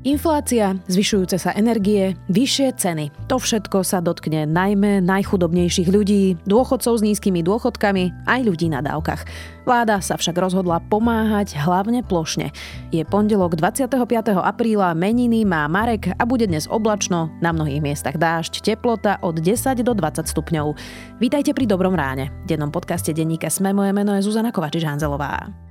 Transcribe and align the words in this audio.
Inflácia, 0.00 0.80
zvyšujúce 0.88 1.36
sa 1.36 1.52
energie, 1.52 2.16
vyššie 2.32 2.72
ceny. 2.72 3.12
To 3.28 3.36
všetko 3.36 3.84
sa 3.84 4.00
dotkne 4.00 4.48
najmä 4.48 5.04
najchudobnejších 5.04 5.92
ľudí, 5.92 6.40
dôchodcov 6.48 6.96
s 6.96 7.04
nízkymi 7.04 7.44
dôchodkami, 7.44 8.24
aj 8.24 8.40
ľudí 8.40 8.72
na 8.72 8.80
dávkach. 8.80 9.28
Vláda 9.68 10.00
sa 10.00 10.16
však 10.16 10.40
rozhodla 10.40 10.80
pomáhať 10.88 11.52
hlavne 11.60 12.00
plošne. 12.00 12.48
Je 12.96 13.04
pondelok 13.04 13.60
25. 13.60 13.92
apríla, 14.40 14.96
meniny 14.96 15.44
má 15.44 15.68
Marek 15.68 16.16
a 16.16 16.24
bude 16.24 16.48
dnes 16.48 16.64
oblačno, 16.64 17.28
na 17.44 17.52
mnohých 17.52 17.84
miestach 17.84 18.16
dážď, 18.16 18.72
teplota 18.72 19.20
od 19.20 19.36
10 19.36 19.84
do 19.84 19.92
20 19.92 20.24
stupňov. 20.24 20.80
Vítajte 21.20 21.52
pri 21.52 21.68
Dobrom 21.68 21.92
ráne. 21.92 22.32
V 22.48 22.56
dennom 22.56 22.72
podcaste 22.72 23.12
denníka 23.12 23.52
Sme 23.52 23.76
moje 23.76 23.92
meno 23.92 24.16
je 24.16 24.24
Zuzana 24.24 24.48
Kovačiš-Hanzelová. 24.48 25.69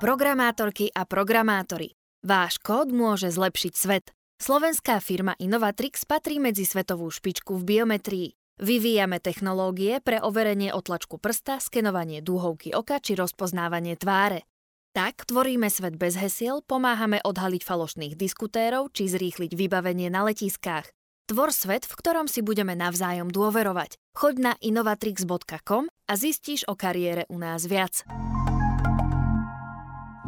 Programátorky 0.00 0.88
a 0.96 1.04
programátori. 1.04 1.92
Váš 2.24 2.56
kód 2.56 2.88
môže 2.88 3.28
zlepšiť 3.28 3.72
svet. 3.76 4.16
Slovenská 4.40 4.96
firma 4.96 5.36
Innovatrix 5.36 6.08
patrí 6.08 6.40
medzi 6.40 6.64
svetovú 6.64 7.12
špičku 7.12 7.60
v 7.60 7.68
biometrii. 7.68 8.28
Vyvíjame 8.64 9.20
technológie 9.20 10.00
pre 10.00 10.16
overenie 10.24 10.72
otlačku 10.72 11.20
prsta, 11.20 11.60
skenovanie 11.60 12.24
dúhovky 12.24 12.72
oka 12.72 12.96
či 12.96 13.12
rozpoznávanie 13.12 14.00
tváre. 14.00 14.48
Tak 14.96 15.28
tvoríme 15.28 15.68
svet 15.68 16.00
bez 16.00 16.16
hesiel, 16.16 16.64
pomáhame 16.64 17.20
odhaliť 17.20 17.60
falošných 17.60 18.16
diskutérov 18.16 18.96
či 18.96 19.04
zrýchliť 19.04 19.52
vybavenie 19.52 20.08
na 20.08 20.24
letiskách. 20.24 20.88
Tvor 21.28 21.52
svet, 21.52 21.84
v 21.84 21.92
ktorom 22.00 22.24
si 22.24 22.40
budeme 22.40 22.72
navzájom 22.72 23.28
dôverovať. 23.28 24.00
Choď 24.16 24.34
na 24.48 24.52
innovatrix.com 24.64 25.92
a 25.92 26.12
zistíš 26.16 26.64
o 26.64 26.72
kariére 26.72 27.28
u 27.28 27.36
nás 27.36 27.68
viac. 27.68 28.08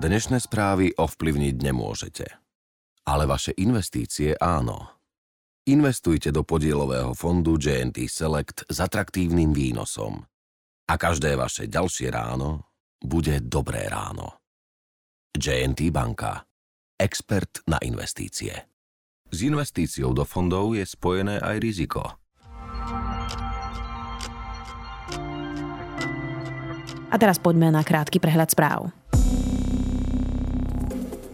Dnešné 0.03 0.43
správy 0.43 0.91
ovplyvniť 0.99 1.63
nemôžete. 1.63 2.27
Ale 3.07 3.23
vaše 3.23 3.55
investície 3.55 4.35
áno. 4.35 4.99
Investujte 5.71 6.35
do 6.35 6.43
podielového 6.43 7.15
fondu 7.15 7.55
JNT 7.55 8.11
Select 8.11 8.67
s 8.67 8.83
atraktívnym 8.83 9.55
výnosom. 9.55 10.27
A 10.91 10.95
každé 10.99 11.39
vaše 11.39 11.71
ďalšie 11.71 12.11
ráno 12.11 12.67
bude 12.99 13.47
dobré 13.47 13.87
ráno. 13.87 14.43
JNT 15.39 15.95
Banka. 15.95 16.51
Expert 16.99 17.63
na 17.71 17.79
investície. 17.87 18.59
S 19.31 19.39
investíciou 19.39 20.11
do 20.11 20.27
fondov 20.27 20.75
je 20.75 20.83
spojené 20.83 21.39
aj 21.39 21.57
riziko. 21.63 22.03
A 27.07 27.15
teraz 27.15 27.39
poďme 27.39 27.71
na 27.71 27.87
krátky 27.87 28.19
prehľad 28.19 28.51
správ. 28.51 29.02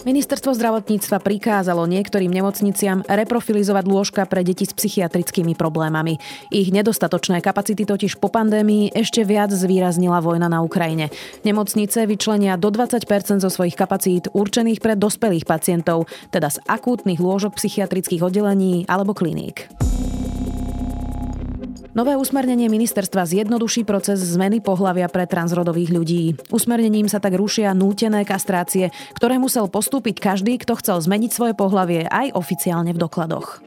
Ministerstvo 0.09 0.57
zdravotníctva 0.57 1.21
prikázalo 1.21 1.85
niektorým 1.85 2.33
nemocniciam 2.33 3.05
reprofilizovať 3.05 3.85
lôžka 3.85 4.25
pre 4.25 4.41
deti 4.41 4.65
s 4.65 4.73
psychiatrickými 4.73 5.53
problémami. 5.53 6.17
Ich 6.49 6.73
nedostatočné 6.73 7.45
kapacity 7.45 7.85
totiž 7.85 8.17
po 8.17 8.33
pandémii 8.33 8.89
ešte 8.97 9.21
viac 9.29 9.53
zvýraznila 9.53 10.25
vojna 10.25 10.49
na 10.49 10.65
Ukrajine. 10.65 11.13
Nemocnice 11.45 12.09
vyčlenia 12.09 12.57
do 12.57 12.73
20% 12.73 13.05
zo 13.45 13.53
svojich 13.53 13.77
kapacít 13.77 14.33
určených 14.33 14.81
pre 14.81 14.97
dospelých 14.97 15.45
pacientov, 15.45 16.09
teda 16.33 16.57
z 16.57 16.65
akútnych 16.65 17.21
lôžok 17.21 17.61
psychiatrických 17.61 18.25
oddelení 18.25 18.89
alebo 18.89 19.13
kliník. 19.13 19.69
Nové 21.99 22.15
usmernenie 22.15 22.71
ministerstva 22.71 23.27
zjednoduší 23.27 23.83
proces 23.83 24.23
zmeny 24.23 24.63
pohlavia 24.63 25.11
pre 25.11 25.27
transrodových 25.27 25.91
ľudí. 25.91 26.39
Usmernením 26.55 27.11
sa 27.11 27.19
tak 27.19 27.35
rušia 27.35 27.75
nútené 27.75 28.23
kastrácie, 28.23 28.95
ktoré 29.19 29.35
musel 29.43 29.67
postúpiť 29.67 30.23
každý, 30.23 30.63
kto 30.63 30.79
chcel 30.79 31.03
zmeniť 31.03 31.35
svoje 31.35 31.59
pohlavie 31.59 32.07
aj 32.07 32.39
oficiálne 32.39 32.95
v 32.95 33.03
dokladoch. 33.03 33.67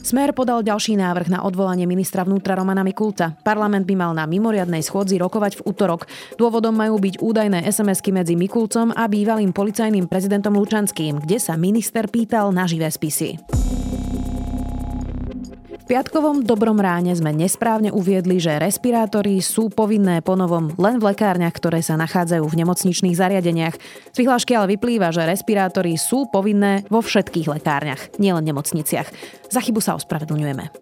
Smer 0.00 0.32
podal 0.32 0.64
ďalší 0.64 0.96
návrh 0.96 1.28
na 1.28 1.44
odvolanie 1.44 1.84
ministra 1.84 2.24
vnútra 2.24 2.56
Romana 2.56 2.80
Mikulca. 2.80 3.36
Parlament 3.44 3.84
by 3.84 3.92
mal 3.92 4.16
na 4.16 4.24
mimoriadnej 4.24 4.80
schôdzi 4.80 5.20
rokovať 5.20 5.60
v 5.60 5.76
útorok. 5.76 6.08
Dôvodom 6.40 6.72
majú 6.72 7.04
byť 7.04 7.20
údajné 7.20 7.68
SMS-ky 7.68 8.16
medzi 8.16 8.32
Mikulcom 8.32 8.96
a 8.96 9.04
bývalým 9.12 9.52
policajným 9.52 10.08
prezidentom 10.08 10.56
Lučanským, 10.56 11.20
kde 11.20 11.36
sa 11.36 11.60
minister 11.60 12.08
pýtal 12.08 12.48
na 12.48 12.64
živé 12.64 12.88
spisy. 12.88 13.36
V 15.84 15.92
piatkovom 15.92 16.48
dobrom 16.48 16.80
ráne 16.80 17.12
sme 17.12 17.28
nesprávne 17.36 17.92
uviedli, 17.92 18.40
že 18.40 18.56
respirátory 18.56 19.44
sú 19.44 19.68
povinné 19.68 20.24
ponovom 20.24 20.72
len 20.80 20.96
v 20.96 21.12
lekárniach, 21.12 21.52
ktoré 21.52 21.84
sa 21.84 22.00
nachádzajú 22.00 22.40
v 22.40 22.64
nemocničných 22.64 23.12
zariadeniach. 23.12 23.76
Z 24.08 24.16
vyhlášky 24.16 24.56
ale 24.56 24.80
vyplýva, 24.80 25.12
že 25.12 25.28
respirátory 25.28 26.00
sú 26.00 26.24
povinné 26.32 26.88
vo 26.88 27.04
všetkých 27.04 27.60
lekárniach, 27.60 28.16
nielen 28.16 28.48
nemocniciach. 28.48 29.12
Za 29.52 29.60
chybu 29.60 29.84
sa 29.84 29.92
ospravedlňujeme. 30.00 30.72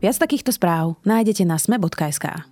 Viac 0.00 0.16
takýchto 0.16 0.56
správ 0.56 0.96
nájdete 1.04 1.44
na 1.44 1.60
sme.sk. 1.60 2.51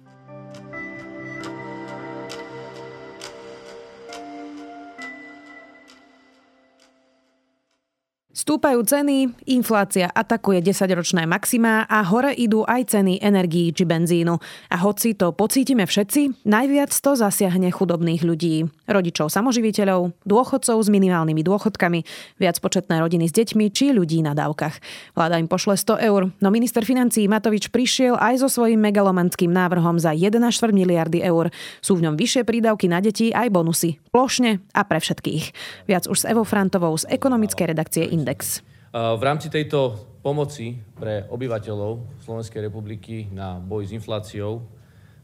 Stúpajú 8.40 8.80
ceny, 8.88 9.36
inflácia 9.52 10.08
atakuje 10.08 10.64
10-ročné 10.64 11.28
maximá 11.28 11.84
a 11.84 12.00
hore 12.00 12.32
idú 12.32 12.64
aj 12.64 12.96
ceny 12.96 13.20
energií 13.20 13.68
či 13.68 13.84
benzínu. 13.84 14.32
A 14.72 14.80
hoci 14.80 15.12
to 15.12 15.36
pocítime 15.36 15.84
všetci, 15.84 16.48
najviac 16.48 16.88
to 16.88 17.20
zasiahne 17.20 17.68
chudobných 17.68 18.24
ľudí. 18.24 18.64
Rodičov 18.88 19.28
samoživiteľov, 19.28 20.16
dôchodcov 20.24 20.72
s 20.80 20.88
minimálnymi 20.88 21.42
dôchodkami, 21.44 22.00
viac 22.40 22.56
početné 22.64 23.04
rodiny 23.04 23.28
s 23.28 23.36
deťmi 23.36 23.68
či 23.76 23.92
ľudí 23.92 24.24
na 24.24 24.32
dávkach. 24.32 24.80
Vláda 25.12 25.36
im 25.36 25.44
pošle 25.44 25.76
100 25.76 26.00
eur, 26.00 26.32
no 26.40 26.48
minister 26.48 26.80
financí 26.88 27.28
Matovič 27.28 27.68
prišiel 27.68 28.16
aj 28.16 28.40
so 28.40 28.48
svojím 28.48 28.80
megalomanským 28.88 29.52
návrhom 29.52 30.00
za 30.00 30.16
1,4 30.16 30.40
miliardy 30.72 31.20
eur. 31.20 31.52
Sú 31.84 32.00
v 32.00 32.08
ňom 32.08 32.16
vyššie 32.16 32.48
prídavky 32.48 32.88
na 32.88 33.04
deti 33.04 33.36
aj 33.36 33.52
bonusy. 33.52 34.00
Plošne 34.08 34.64
a 34.72 34.80
pre 34.88 34.96
všetkých. 34.96 35.44
Viac 35.92 36.08
už 36.08 36.24
s 36.24 36.28
Evo 36.32 36.48
Frantovou 36.48 36.96
z 36.96 37.04
ekonomickej 37.12 37.76
redakcie 37.76 38.08
Index. 38.08 38.29
Index. 38.30 38.62
V 38.94 39.22
rámci 39.26 39.50
tejto 39.50 39.98
pomoci 40.22 40.78
pre 40.94 41.26
obyvateľov 41.34 42.22
Slovenskej 42.22 42.70
republiky 42.70 43.26
na 43.34 43.58
boj 43.58 43.90
s 43.90 43.94
infláciou 43.94 44.62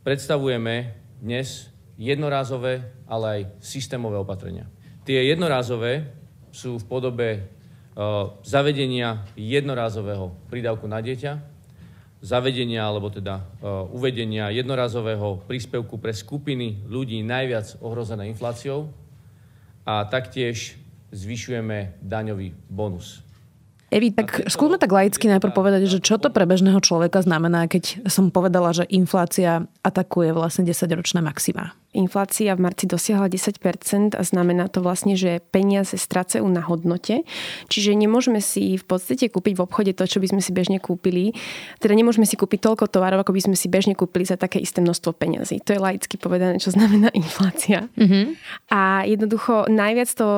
predstavujeme 0.03 0.91
dnes 1.22 1.71
jednorázové, 1.95 2.83
ale 3.06 3.25
aj 3.31 3.62
systémové 3.62 4.19
opatrenia. 4.19 4.66
Tie 5.06 5.22
jednorázové 5.22 6.11
sú 6.50 6.83
v 6.83 6.84
podobe 6.91 7.28
zavedenia 8.43 9.22
jednorázového 9.39 10.34
prídavku 10.50 10.91
na 10.91 10.99
dieťa, 10.99 11.39
zavedenia 12.27 12.91
alebo 12.91 13.06
teda 13.15 13.39
uvedenia 13.95 14.50
jednorázového 14.50 15.47
príspevku 15.47 15.95
pre 16.03 16.11
skupiny 16.11 16.83
ľudí 16.91 17.22
najviac 17.22 17.78
ohrozené 17.87 18.27
infláciou 18.34 18.91
a 19.87 20.03
taktiež 20.11 20.83
zvyšujeme 21.15 22.00
daňový 22.03 22.55
bonus. 22.71 23.27
Evi, 23.87 24.11
tak 24.11 24.50
skúsme 24.50 24.83
tak 24.83 24.91
laicky 24.91 25.31
najprv 25.31 25.55
povedať, 25.55 25.87
že 25.87 26.03
čo 26.03 26.19
to 26.19 26.34
pre 26.34 26.43
bežného 26.43 26.83
človeka 26.83 27.22
znamená, 27.22 27.71
keď 27.71 28.11
som 28.11 28.34
povedala, 28.34 28.75
že 28.75 28.83
inflácia 28.91 29.62
atakuje 29.87 30.34
vlastne 30.34 30.66
10-ročné 30.66 31.22
maxima. 31.22 31.71
Inflácia 31.97 32.53
v 32.53 32.61
marci 32.61 32.84
dosiahla 32.84 33.33
10% 33.33 34.12
a 34.12 34.23
znamená 34.23 34.69
to 34.69 34.84
vlastne, 34.84 35.17
že 35.17 35.41
peniaze 35.49 35.97
stracajú 35.97 36.45
na 36.45 36.61
hodnote. 36.61 37.25
Čiže 37.73 37.97
nemôžeme 37.97 38.45
si 38.45 38.77
v 38.77 38.84
podstate 38.84 39.33
kúpiť 39.33 39.57
v 39.57 39.65
obchode 39.65 39.93
to, 39.97 40.05
čo 40.05 40.21
by 40.21 40.29
sme 40.29 40.45
si 40.45 40.53
bežne 40.53 40.77
kúpili. 40.77 41.33
Teda 41.81 41.97
nemôžeme 41.97 42.29
si 42.29 42.37
kúpiť 42.37 42.61
toľko 42.61 42.93
tovarov, 42.93 43.25
ako 43.25 43.33
by 43.33 43.49
sme 43.49 43.57
si 43.57 43.73
bežne 43.73 43.97
kúpili 43.97 44.28
za 44.28 44.37
také 44.37 44.60
isté 44.60 44.84
množstvo 44.84 45.16
peňazí. 45.16 45.65
To 45.65 45.72
je 45.72 45.81
laicky 45.81 46.21
povedané, 46.21 46.60
čo 46.60 46.69
znamená 46.69 47.09
inflácia. 47.16 47.89
Mm-hmm. 47.97 48.25
A 48.77 49.09
jednoducho 49.09 49.72
najviac 49.72 50.13
to 50.13 50.28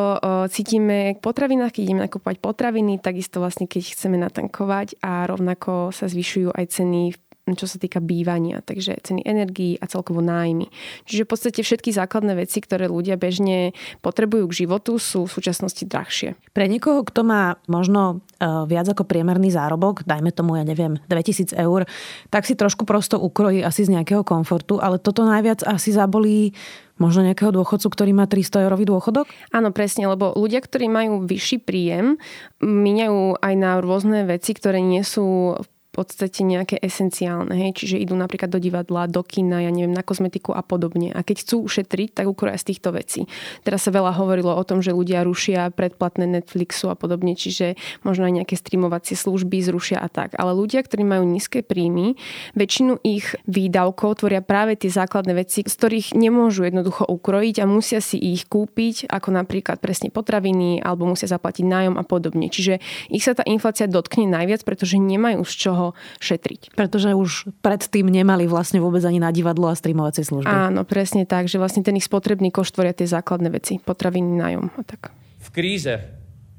cítime 0.54 1.19
v 1.19 1.20
potravinách, 1.20 1.75
keď 1.75 1.82
ideme 1.82 2.06
nakúpovať 2.06 2.38
potraviny, 2.38 3.02
takisto 3.02 3.43
vlastne 3.43 3.66
keď 3.66 3.99
chceme 3.99 4.14
natankovať 4.14 5.02
a 5.02 5.26
rovnako 5.26 5.90
sa 5.90 6.06
zvyšujú 6.06 6.54
aj 6.54 6.64
ceny 6.70 7.12
v 7.12 7.19
čo 7.54 7.70
sa 7.70 7.78
týka 7.78 8.02
bývania, 8.02 8.60
takže 8.60 8.98
ceny 9.00 9.22
energií 9.24 9.78
a 9.78 9.86
celkovo 9.86 10.20
nájmy. 10.20 10.68
Čiže 11.06 11.24
v 11.24 11.30
podstate 11.30 11.60
všetky 11.62 11.94
základné 11.94 12.34
veci, 12.36 12.58
ktoré 12.58 12.90
ľudia 12.90 13.14
bežne 13.14 13.72
potrebujú 14.02 14.50
k 14.50 14.66
životu, 14.66 14.98
sú 14.98 15.24
v 15.24 15.34
súčasnosti 15.38 15.84
drahšie. 15.86 16.34
Pre 16.52 16.64
niekoho, 16.66 17.06
kto 17.06 17.22
má 17.22 17.56
možno 17.70 18.24
e, 18.40 18.46
viac 18.66 18.90
ako 18.90 19.06
priemerný 19.06 19.54
zárobok, 19.54 20.02
dajme 20.04 20.34
tomu, 20.34 20.58
ja 20.58 20.64
neviem, 20.66 20.98
2000 21.06 21.54
eur, 21.54 21.86
tak 22.28 22.44
si 22.44 22.58
trošku 22.58 22.82
prosto 22.84 23.20
ukrojí 23.20 23.62
asi 23.62 23.86
z 23.86 23.94
nejakého 23.94 24.26
komfortu, 24.26 24.82
ale 24.82 24.98
toto 24.98 25.22
najviac 25.22 25.62
asi 25.62 25.94
zabolí 25.94 26.52
možno 26.98 27.24
nejakého 27.24 27.54
dôchodcu, 27.54 27.86
ktorý 27.88 28.10
má 28.12 28.26
300 28.26 28.66
eurový 28.66 28.84
dôchodok? 28.84 29.30
Áno, 29.54 29.70
presne, 29.70 30.10
lebo 30.10 30.34
ľudia, 30.34 30.58
ktorí 30.60 30.90
majú 30.90 31.24
vyšší 31.24 31.62
príjem, 31.62 32.18
míňajú 32.60 33.38
aj 33.38 33.54
na 33.54 33.78
rôzne 33.78 34.26
veci, 34.26 34.52
ktoré 34.52 34.82
nie 34.82 35.06
sú 35.06 35.56
v 35.56 35.66
podstate 35.98 36.46
nejaké 36.46 36.78
esenciálne, 36.78 37.50
hej, 37.50 37.74
čiže 37.74 37.98
idú 37.98 38.14
napríklad 38.14 38.46
do 38.46 38.62
divadla, 38.62 39.10
do 39.10 39.26
kina, 39.26 39.66
ja 39.66 39.74
neviem, 39.74 39.90
na 39.90 40.06
kozmetiku 40.06 40.54
a 40.54 40.62
podobne. 40.62 41.10
A 41.10 41.26
keď 41.26 41.42
chcú 41.42 41.66
ušetriť, 41.66 42.22
tak 42.22 42.30
ukroja 42.30 42.54
z 42.54 42.70
týchto 42.70 42.94
vecí. 42.94 43.26
Teraz 43.66 43.82
sa 43.82 43.90
veľa 43.90 44.14
hovorilo 44.14 44.54
o 44.54 44.62
tom, 44.62 44.78
že 44.78 44.94
ľudia 44.94 45.26
rušia 45.26 45.74
predplatné 45.74 46.30
Netflixu 46.30 46.86
a 46.86 46.94
podobne, 46.94 47.34
čiže 47.34 47.74
možno 48.06 48.30
aj 48.30 48.42
nejaké 48.42 48.54
streamovacie 48.54 49.18
služby 49.18 49.58
zrušia 49.58 49.98
a 49.98 50.06
tak. 50.06 50.38
Ale 50.38 50.54
ľudia, 50.54 50.86
ktorí 50.86 51.02
majú 51.02 51.26
nízke 51.26 51.66
príjmy, 51.66 52.14
väčšinu 52.54 53.02
ich 53.02 53.34
výdavkov 53.50 54.22
tvoria 54.22 54.40
práve 54.44 54.78
tie 54.78 54.92
základné 54.92 55.34
veci, 55.34 55.66
z 55.66 55.74
ktorých 55.74 56.14
nemôžu 56.14 56.70
jednoducho 56.70 57.02
ukrojiť 57.08 57.64
a 57.64 57.66
musia 57.66 57.98
si 57.98 58.20
ich 58.20 58.46
kúpiť, 58.46 59.10
ako 59.10 59.34
napríklad 59.34 59.82
presne 59.82 60.14
potraviny, 60.14 60.78
alebo 60.84 61.08
musia 61.08 61.26
zaplatiť 61.26 61.64
nájom 61.66 61.94
a 61.98 62.04
podobne. 62.06 62.46
Čiže 62.52 62.78
ich 63.10 63.24
sa 63.24 63.34
tá 63.34 63.42
inflácia 63.48 63.88
dotkne 63.88 64.28
najviac, 64.28 64.62
pretože 64.62 65.00
nemajú 65.00 65.42
z 65.48 65.54
čoho 65.56 65.86
šetriť. 66.19 66.75
Pretože 66.75 67.14
už 67.14 67.52
predtým 67.61 68.08
nemali 68.08 68.49
vlastne 68.49 68.81
vôbec 68.82 69.05
ani 69.05 69.20
na 69.20 69.31
divadlo 69.31 69.69
a 69.70 69.79
streamovacie 69.79 70.25
služby. 70.25 70.49
Áno, 70.49 70.82
presne 70.88 71.29
tak, 71.29 71.46
že 71.46 71.61
vlastne 71.61 71.85
ten 71.85 71.96
ich 71.96 72.08
spotrebný 72.08 72.50
koš 72.50 72.75
tvoria 72.75 72.96
tie 72.96 73.06
základné 73.06 73.49
veci, 73.52 73.79
potraviny, 73.79 74.40
nájom 74.40 74.73
a 74.75 74.82
tak. 74.82 75.12
V 75.38 75.49
kríze 75.55 75.94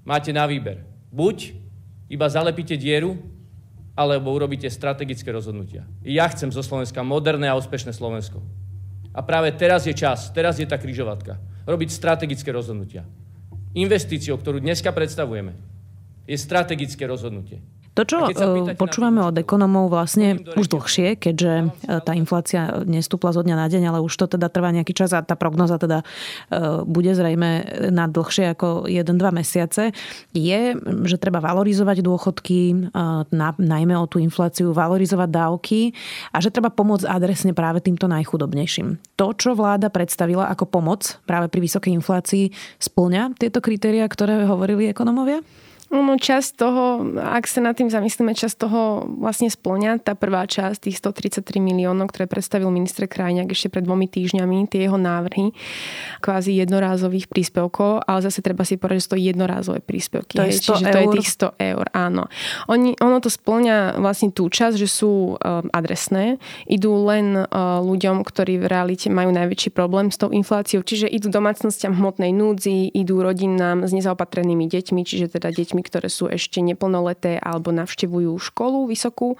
máte 0.06 0.32
na 0.32 0.48
výber. 0.48 0.82
Buď 1.10 1.54
iba 2.10 2.26
zalepíte 2.26 2.74
dieru, 2.78 3.18
alebo 4.00 4.32
urobíte 4.32 4.72
strategické 4.72 5.28
rozhodnutia. 5.28 5.84
Ja 6.08 6.32
chcem 6.32 6.48
zo 6.56 6.64
Slovenska 6.64 7.04
moderné 7.04 7.52
a 7.52 7.60
úspešné 7.60 7.92
Slovensko. 7.92 8.40
A 9.12 9.20
práve 9.20 9.52
teraz 9.52 9.84
je 9.84 9.92
čas, 9.92 10.32
teraz 10.32 10.56
je 10.56 10.64
tá 10.64 10.80
križovatka. 10.80 11.36
Robiť 11.68 11.90
strategické 11.92 12.48
rozhodnutia. 12.56 13.04
Investíciou, 13.76 14.40
ktorú 14.40 14.64
dneska 14.64 14.96
predstavujeme, 14.96 15.52
je 16.24 16.38
strategické 16.40 17.04
rozhodnutie. 17.04 17.60
To, 18.00 18.08
čo 18.08 18.32
e, 18.32 18.80
počúvame 18.80 19.20
od 19.20 19.36
ekonomov 19.36 19.92
vlastne 19.92 20.40
už 20.56 20.72
dlhšie, 20.72 21.20
keďže 21.20 21.54
e, 21.84 22.00
tá 22.00 22.16
inflácia 22.16 22.80
nestúpla 22.88 23.36
zo 23.36 23.44
dňa 23.44 23.56
na 23.60 23.68
deň, 23.68 23.92
ale 23.92 24.00
už 24.00 24.16
to 24.16 24.40
teda 24.40 24.48
trvá 24.48 24.72
nejaký 24.72 24.96
čas 24.96 25.12
a 25.12 25.20
tá 25.20 25.36
prognoza 25.36 25.76
teda 25.76 26.00
e, 26.00 26.06
bude 26.88 27.12
zrejme 27.12 27.68
na 27.92 28.08
dlhšie 28.08 28.56
ako 28.56 28.88
1-2 28.88 29.20
mesiace, 29.36 29.92
je, 30.32 30.80
že 31.04 31.18
treba 31.20 31.44
valorizovať 31.44 32.00
dôchodky, 32.00 32.88
najmä 33.60 33.96
o 34.00 34.08
tú 34.08 34.24
infláciu, 34.24 34.72
valorizovať 34.72 35.28
dávky 35.28 35.80
a 36.32 36.40
že 36.40 36.56
treba 36.56 36.72
pomôcť 36.72 37.04
adresne 37.04 37.52
práve 37.52 37.84
týmto 37.84 38.08
najchudobnejším. 38.08 39.20
To, 39.20 39.36
čo 39.36 39.60
vláda 39.60 39.92
predstavila 39.92 40.48
ako 40.48 40.72
pomoc 40.72 41.20
práve 41.28 41.52
pri 41.52 41.68
vysokej 41.68 41.92
inflácii, 42.00 42.46
splňa 42.80 43.36
tieto 43.36 43.60
kritéria, 43.60 44.08
ktoré 44.08 44.48
hovorili 44.48 44.88
ekonomovia? 44.88 45.44
No 45.90 46.22
časť 46.22 46.50
toho, 46.54 47.02
ak 47.18 47.50
sa 47.50 47.66
nad 47.66 47.74
tým 47.74 47.90
zamyslíme, 47.90 48.38
časť 48.38 48.56
toho 48.62 49.10
vlastne 49.18 49.50
splňa 49.50 50.06
tá 50.06 50.14
prvá 50.14 50.46
časť, 50.46 50.86
tých 50.86 51.02
133 51.02 51.58
miliónov, 51.58 52.14
ktoré 52.14 52.30
predstavil 52.30 52.70
minister 52.70 53.10
Krajňák 53.10 53.50
ešte 53.50 53.74
pred 53.74 53.86
dvomi 53.90 54.06
týždňami, 54.06 54.70
tie 54.70 54.86
jeho 54.86 55.02
návrhy 55.02 55.50
kvázi 56.22 56.62
jednorázových 56.62 57.26
príspevkov, 57.26 58.06
ale 58.06 58.20
zase 58.22 58.46
treba 58.46 58.62
si 58.62 58.78
povedať, 58.78 59.02
že 59.02 59.06
sú 59.06 59.12
to 59.18 59.22
jednorázové 59.22 59.80
príspevky. 59.82 60.38
To 60.38 60.46
je 60.46 60.62
100 60.62 60.78
Čiže 60.78 60.86
eur. 60.86 60.94
to 60.94 61.00
je 61.00 61.08
tých 61.18 61.30
100 61.42 61.74
eur, 61.74 61.86
áno. 61.98 62.24
Oni, 62.70 62.94
ono 63.02 63.18
to 63.18 63.30
splňa 63.34 63.98
vlastne 63.98 64.30
tú 64.30 64.46
časť, 64.46 64.76
že 64.78 64.86
sú 64.86 65.34
um, 65.34 65.66
adresné, 65.74 66.38
idú 66.70 67.02
len 67.02 67.34
uh, 67.34 67.82
ľuďom, 67.82 68.22
ktorí 68.22 68.62
v 68.62 68.70
realite 68.70 69.10
majú 69.10 69.34
najväčší 69.34 69.74
problém 69.74 70.14
s 70.14 70.22
tou 70.22 70.30
infláciou, 70.30 70.86
čiže 70.86 71.10
idú 71.10 71.34
domácnostiam 71.34 71.98
hmotnej 71.98 72.30
núdzi, 72.30 72.94
idú 72.94 73.26
rodinám 73.26 73.90
s 73.90 73.92
nezaopatrenými 73.96 74.70
deťmi, 74.70 75.02
čiže 75.02 75.34
teda 75.34 75.50
deťmi 75.50 75.79
deťmi, 75.80 75.88
ktoré 75.88 76.12
sú 76.12 76.28
ešte 76.28 76.60
neplnoleté 76.60 77.40
alebo 77.40 77.72
navštevujú 77.72 78.36
školu 78.52 78.92
vysokú, 78.92 79.40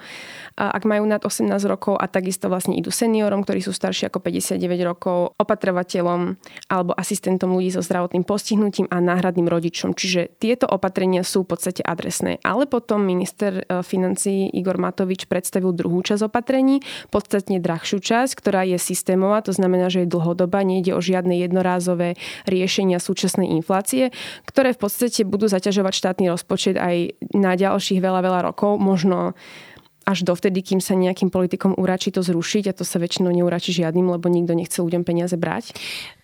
ak 0.56 0.88
majú 0.88 1.04
nad 1.04 1.20
18 1.20 1.52
rokov 1.68 2.00
a 2.00 2.08
takisto 2.08 2.48
vlastne 2.48 2.72
idú 2.80 2.88
seniorom, 2.88 3.44
ktorí 3.44 3.60
sú 3.60 3.76
starší 3.76 4.08
ako 4.08 4.24
59 4.24 4.56
rokov, 4.88 5.36
opatrovateľom 5.36 6.40
alebo 6.72 6.96
asistentom 6.96 7.52
ľudí 7.52 7.76
so 7.76 7.84
zdravotným 7.84 8.24
postihnutím 8.24 8.88
a 8.88 9.04
náhradným 9.04 9.46
rodičom. 9.46 9.92
Čiže 9.92 10.40
tieto 10.40 10.64
opatrenia 10.64 11.20
sú 11.20 11.44
v 11.44 11.52
podstate 11.52 11.84
adresné. 11.84 12.40
Ale 12.40 12.64
potom 12.64 13.02
minister 13.04 13.66
e, 13.66 13.82
financí 13.84 14.48
Igor 14.54 14.78
Matovič 14.78 15.26
predstavil 15.26 15.74
druhú 15.74 16.00
časť 16.00 16.30
opatrení, 16.30 16.80
podstatne 17.10 17.58
drahšiu 17.58 17.98
časť, 18.00 18.32
ktorá 18.38 18.62
je 18.64 18.78
systémová, 18.78 19.42
to 19.42 19.52
znamená, 19.52 19.90
že 19.90 20.06
je 20.06 20.12
dlhodobá, 20.12 20.62
nejde 20.62 20.94
o 20.94 21.00
žiadne 21.02 21.34
jednorázové 21.42 22.14
riešenia 22.46 23.02
súčasnej 23.02 23.50
inflácie, 23.50 24.14
ktoré 24.46 24.72
v 24.72 24.80
podstate 24.86 25.26
budú 25.26 25.50
zaťažovať 25.50 25.92
štátny 25.92 26.29
rozpočet 26.30 26.78
aj 26.78 27.18
na 27.34 27.58
ďalších 27.58 27.98
veľa, 27.98 28.22
veľa 28.22 28.40
rokov, 28.46 28.78
možno 28.78 29.34
až 30.10 30.26
dovtedy, 30.26 30.60
kým 30.60 30.82
sa 30.82 30.98
nejakým 30.98 31.30
politikom 31.30 31.78
uračí 31.78 32.10
to 32.10 32.20
zrušiť 32.26 32.70
a 32.70 32.76
to 32.76 32.82
sa 32.82 32.98
väčšinou 32.98 33.30
neuračí 33.30 33.70
žiadnym, 33.70 34.10
lebo 34.10 34.26
nikto 34.26 34.58
nechce 34.58 34.82
ľuďom 34.82 35.06
peniaze 35.06 35.38
brať. 35.38 35.72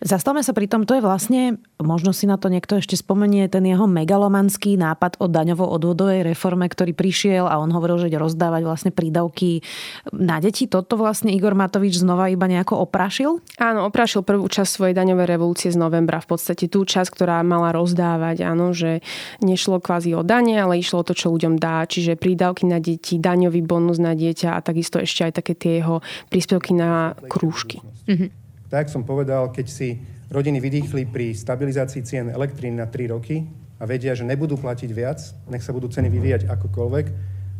Zastavme 0.03 0.43
sa 0.43 0.51
pri 0.51 0.67
tom, 0.67 0.83
to 0.83 0.99
je 0.99 1.01
vlastne, 1.01 1.57
možno 1.79 2.11
si 2.11 2.27
na 2.27 2.35
to 2.35 2.51
niekto 2.51 2.77
ešte 2.77 2.99
spomenie, 2.99 3.47
ten 3.47 3.63
jeho 3.63 3.87
megalomanský 3.87 4.75
nápad 4.75 5.23
o 5.23 5.31
daňovo-odvodovej 5.31 6.27
reforme, 6.27 6.67
ktorý 6.67 6.91
prišiel 6.91 7.47
a 7.47 7.57
on 7.63 7.71
hovoril, 7.71 8.03
že 8.03 8.11
ide 8.11 8.19
rozdávať 8.19 8.61
vlastne 8.67 8.91
prídavky 8.91 9.63
na 10.11 10.43
deti. 10.43 10.67
Toto 10.67 10.99
vlastne 10.99 11.31
Igor 11.31 11.55
Matovič 11.55 11.97
znova 11.97 12.27
iba 12.27 12.45
nejako 12.45 12.83
oprašil? 12.83 13.39
Áno, 13.57 13.87
oprašil 13.87 14.21
prvú 14.27 14.45
časť 14.51 14.69
svojej 14.69 14.95
daňovej 14.97 15.25
revolúcie 15.25 15.71
z 15.71 15.79
novembra. 15.79 16.19
V 16.19 16.35
podstate 16.35 16.67
tú 16.67 16.83
časť, 16.83 17.09
ktorá 17.13 17.39
mala 17.45 17.71
rozdávať, 17.71 18.43
áno, 18.43 18.75
že 18.75 18.99
nešlo 19.39 19.79
kvázi 19.79 20.13
o 20.17 20.21
dane, 20.25 20.59
ale 20.59 20.81
išlo 20.81 21.01
o 21.01 21.07
to, 21.07 21.15
čo 21.15 21.31
ľuďom 21.31 21.55
dá, 21.61 21.85
čiže 21.87 22.19
prídavky 22.19 22.67
na 22.67 22.83
deti, 22.83 23.21
daňový 23.21 23.61
bonus 23.77 24.01
na 24.01 24.17
dieťa 24.17 24.57
a 24.57 24.59
takisto 24.65 24.97
ešte 24.97 25.29
aj 25.29 25.33
také 25.37 25.53
tie 25.53 25.85
jeho 25.85 26.01
príspevky 26.33 26.73
na 26.73 27.13
krúžky. 27.29 27.85
Mm-hmm. 28.09 28.29
Tak 28.73 28.89
som 28.89 29.05
povedal, 29.05 29.53
keď 29.53 29.67
si 29.69 30.01
rodiny 30.33 30.57
vydýchli 30.57 31.05
pri 31.07 31.37
stabilizácii 31.37 32.01
cien 32.01 32.25
elektriny 32.33 32.81
na 32.81 32.89
3 32.89 33.13
roky 33.13 33.45
a 33.77 33.85
vedia, 33.85 34.17
že 34.17 34.25
nebudú 34.25 34.57
platiť 34.57 34.89
viac, 34.91 35.21
nech 35.47 35.61
sa 35.61 35.71
budú 35.71 35.87
ceny 35.87 36.09
vyvíjať 36.09 36.49
akokoľvek, 36.49 37.05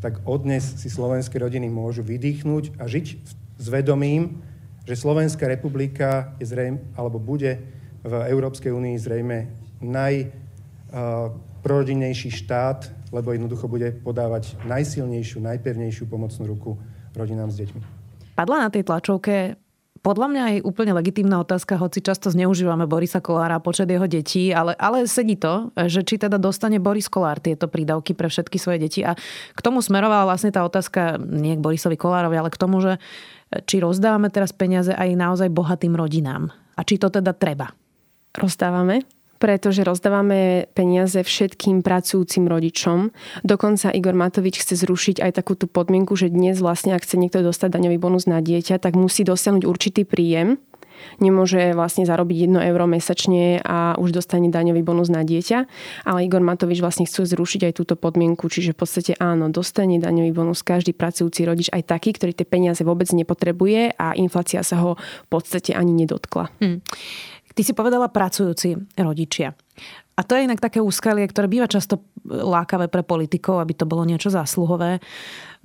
tak 0.02 0.26
odnes 0.26 0.66
si 0.82 0.90
slovenské 0.90 1.38
rodiny 1.38 1.70
môžu 1.70 2.02
vydýchnuť 2.02 2.82
a 2.82 2.90
žiť 2.90 3.06
s 3.58 3.66
vedomím, 3.70 4.42
že 4.84 5.00
Slovenská 5.00 5.48
republika 5.48 6.36
je 6.42 6.48
zrejme, 6.48 6.80
alebo 6.96 7.20
bude 7.20 7.60
v 8.04 8.14
Európskej 8.32 8.72
únii 8.72 8.96
zrejme 9.00 9.38
najprorodinnejší 11.58 12.30
štát 12.46 12.98
lebo 13.12 13.32
jednoducho 13.32 13.72
bude 13.72 13.96
podávať 14.04 14.60
najsilnejšiu, 14.68 15.40
najpevnejšiu 15.40 16.12
pomocnú 16.12 16.44
ruku 16.48 16.76
rodinám 17.16 17.48
s 17.52 17.64
deťmi. 17.64 17.82
Padla 18.36 18.68
na 18.68 18.70
tej 18.70 18.84
tlačovke 18.86 19.58
podľa 19.98 20.28
mňa 20.30 20.44
je 20.48 20.60
úplne 20.64 20.94
legitímna 20.94 21.42
otázka, 21.42 21.76
hoci 21.76 22.00
často 22.06 22.32
zneužívame 22.32 22.86
Borisa 22.86 23.20
Kolára 23.20 23.60
a 23.60 23.64
počet 23.64 23.90
jeho 23.90 24.06
detí, 24.06 24.54
ale, 24.54 24.78
ale 24.78 25.04
sedí 25.10 25.36
to, 25.36 25.74
že 25.74 26.06
či 26.06 26.22
teda 26.22 26.38
dostane 26.40 26.78
Boris 26.80 27.10
Kolár 27.12 27.42
tieto 27.44 27.68
prídavky 27.68 28.14
pre 28.14 28.30
všetky 28.30 28.56
svoje 28.62 28.88
deti. 28.88 29.02
A 29.04 29.18
k 29.52 29.60
tomu 29.60 29.84
smerovala 29.84 30.30
vlastne 30.30 30.54
tá 30.54 30.64
otázka 30.64 31.18
nie 31.20 31.58
k 31.58 31.66
Borisovi 31.66 31.98
Kolárovi, 31.98 32.40
ale 32.40 32.54
k 32.54 32.62
tomu, 32.62 32.80
že 32.80 33.02
či 33.66 33.82
rozdávame 33.84 34.30
teraz 34.30 34.54
peniaze 34.54 34.94
aj 34.94 35.18
naozaj 35.18 35.50
bohatým 35.52 35.98
rodinám. 35.98 36.54
A 36.78 36.86
či 36.86 37.02
to 37.02 37.10
teda 37.10 37.34
treba. 37.34 37.74
Rozdávame 38.38 39.02
pretože 39.38 39.86
rozdávame 39.86 40.70
peniaze 40.74 41.22
všetkým 41.22 41.82
pracujúcim 41.82 42.46
rodičom. 42.46 43.14
Dokonca 43.42 43.94
Igor 43.94 44.14
Matovič 44.14 44.62
chce 44.62 44.78
zrušiť 44.78 45.22
aj 45.24 45.32
takúto 45.38 45.66
podmienku, 45.66 46.14
že 46.18 46.34
dnes 46.34 46.60
vlastne, 46.60 46.94
ak 46.94 47.06
chce 47.06 47.18
niekto 47.18 47.42
dostať 47.42 47.74
daňový 47.74 47.98
bonus 47.98 48.26
na 48.26 48.42
dieťa, 48.42 48.82
tak 48.82 48.98
musí 48.98 49.26
dosiahnuť 49.26 49.64
určitý 49.66 50.04
príjem. 50.06 50.58
Nemôže 51.18 51.74
vlastne 51.74 52.06
zarobiť 52.06 52.50
1 52.50 52.70
euro 52.74 52.86
mesačne 52.90 53.62
a 53.62 53.98
už 53.98 54.18
dostane 54.18 54.50
daňový 54.50 54.82
bonus 54.82 55.10
na 55.10 55.22
dieťa. 55.22 55.60
Ale 56.06 56.26
Igor 56.26 56.42
Matovič 56.42 56.82
vlastne 56.82 57.06
chce 57.06 57.30
zrušiť 57.30 57.70
aj 57.70 57.74
túto 57.78 57.94
podmienku, 57.98 58.50
čiže 58.50 58.74
v 58.74 58.80
podstate 58.82 59.12
áno, 59.18 59.50
dostane 59.50 59.98
daňový 60.02 60.32
bonus 60.34 60.62
každý 60.62 60.94
pracujúci 60.94 61.46
rodič, 61.46 61.68
aj 61.74 61.86
taký, 61.90 62.14
ktorý 62.14 62.34
tie 62.34 62.48
peniaze 62.48 62.82
vôbec 62.82 63.10
nepotrebuje 63.10 63.98
a 63.98 64.14
inflácia 64.18 64.62
sa 64.62 64.82
ho 64.82 64.92
v 64.98 65.28
podstate 65.30 65.74
ani 65.74 65.94
nedotkla. 66.06 66.50
Hmm. 66.62 66.82
Ty 67.58 67.62
si 67.66 67.74
povedala 67.74 68.14
pracujúci 68.14 68.78
rodičia. 69.02 69.58
A 70.18 70.22
to 70.22 70.38
je 70.38 70.46
inak 70.46 70.62
také 70.62 70.78
úskalie, 70.78 71.26
ktoré 71.26 71.50
býva 71.50 71.66
často 71.66 72.06
lákavé 72.26 72.86
pre 72.86 73.02
politikov, 73.02 73.58
aby 73.58 73.74
to 73.74 73.90
bolo 73.90 74.06
niečo 74.06 74.30
zásluhové. 74.30 75.02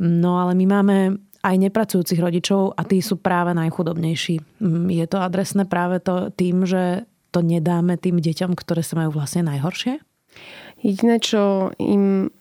No 0.00 0.40
ale 0.40 0.56
my 0.56 0.64
máme 0.64 0.96
aj 1.42 1.56
nepracujúcich 1.58 2.22
rodičov 2.22 2.72
a 2.78 2.82
tí 2.86 3.04
sú 3.04 3.20
práve 3.20 3.52
najchudobnejší. 3.52 4.62
Mm, 4.62 4.88
je 4.88 5.06
to 5.10 5.18
adresné 5.20 5.68
práve 5.68 6.00
to 6.00 6.32
tým, 6.32 6.64
že 6.64 7.04
to 7.34 7.44
nedáme 7.44 7.98
tým 8.00 8.20
deťom, 8.20 8.56
ktoré 8.56 8.80
sa 8.80 8.96
majú 9.00 9.20
vlastne 9.20 9.44
najhoršie? 9.48 10.00
Jediné, 10.80 11.16
čo 11.20 11.74
im 11.76 12.32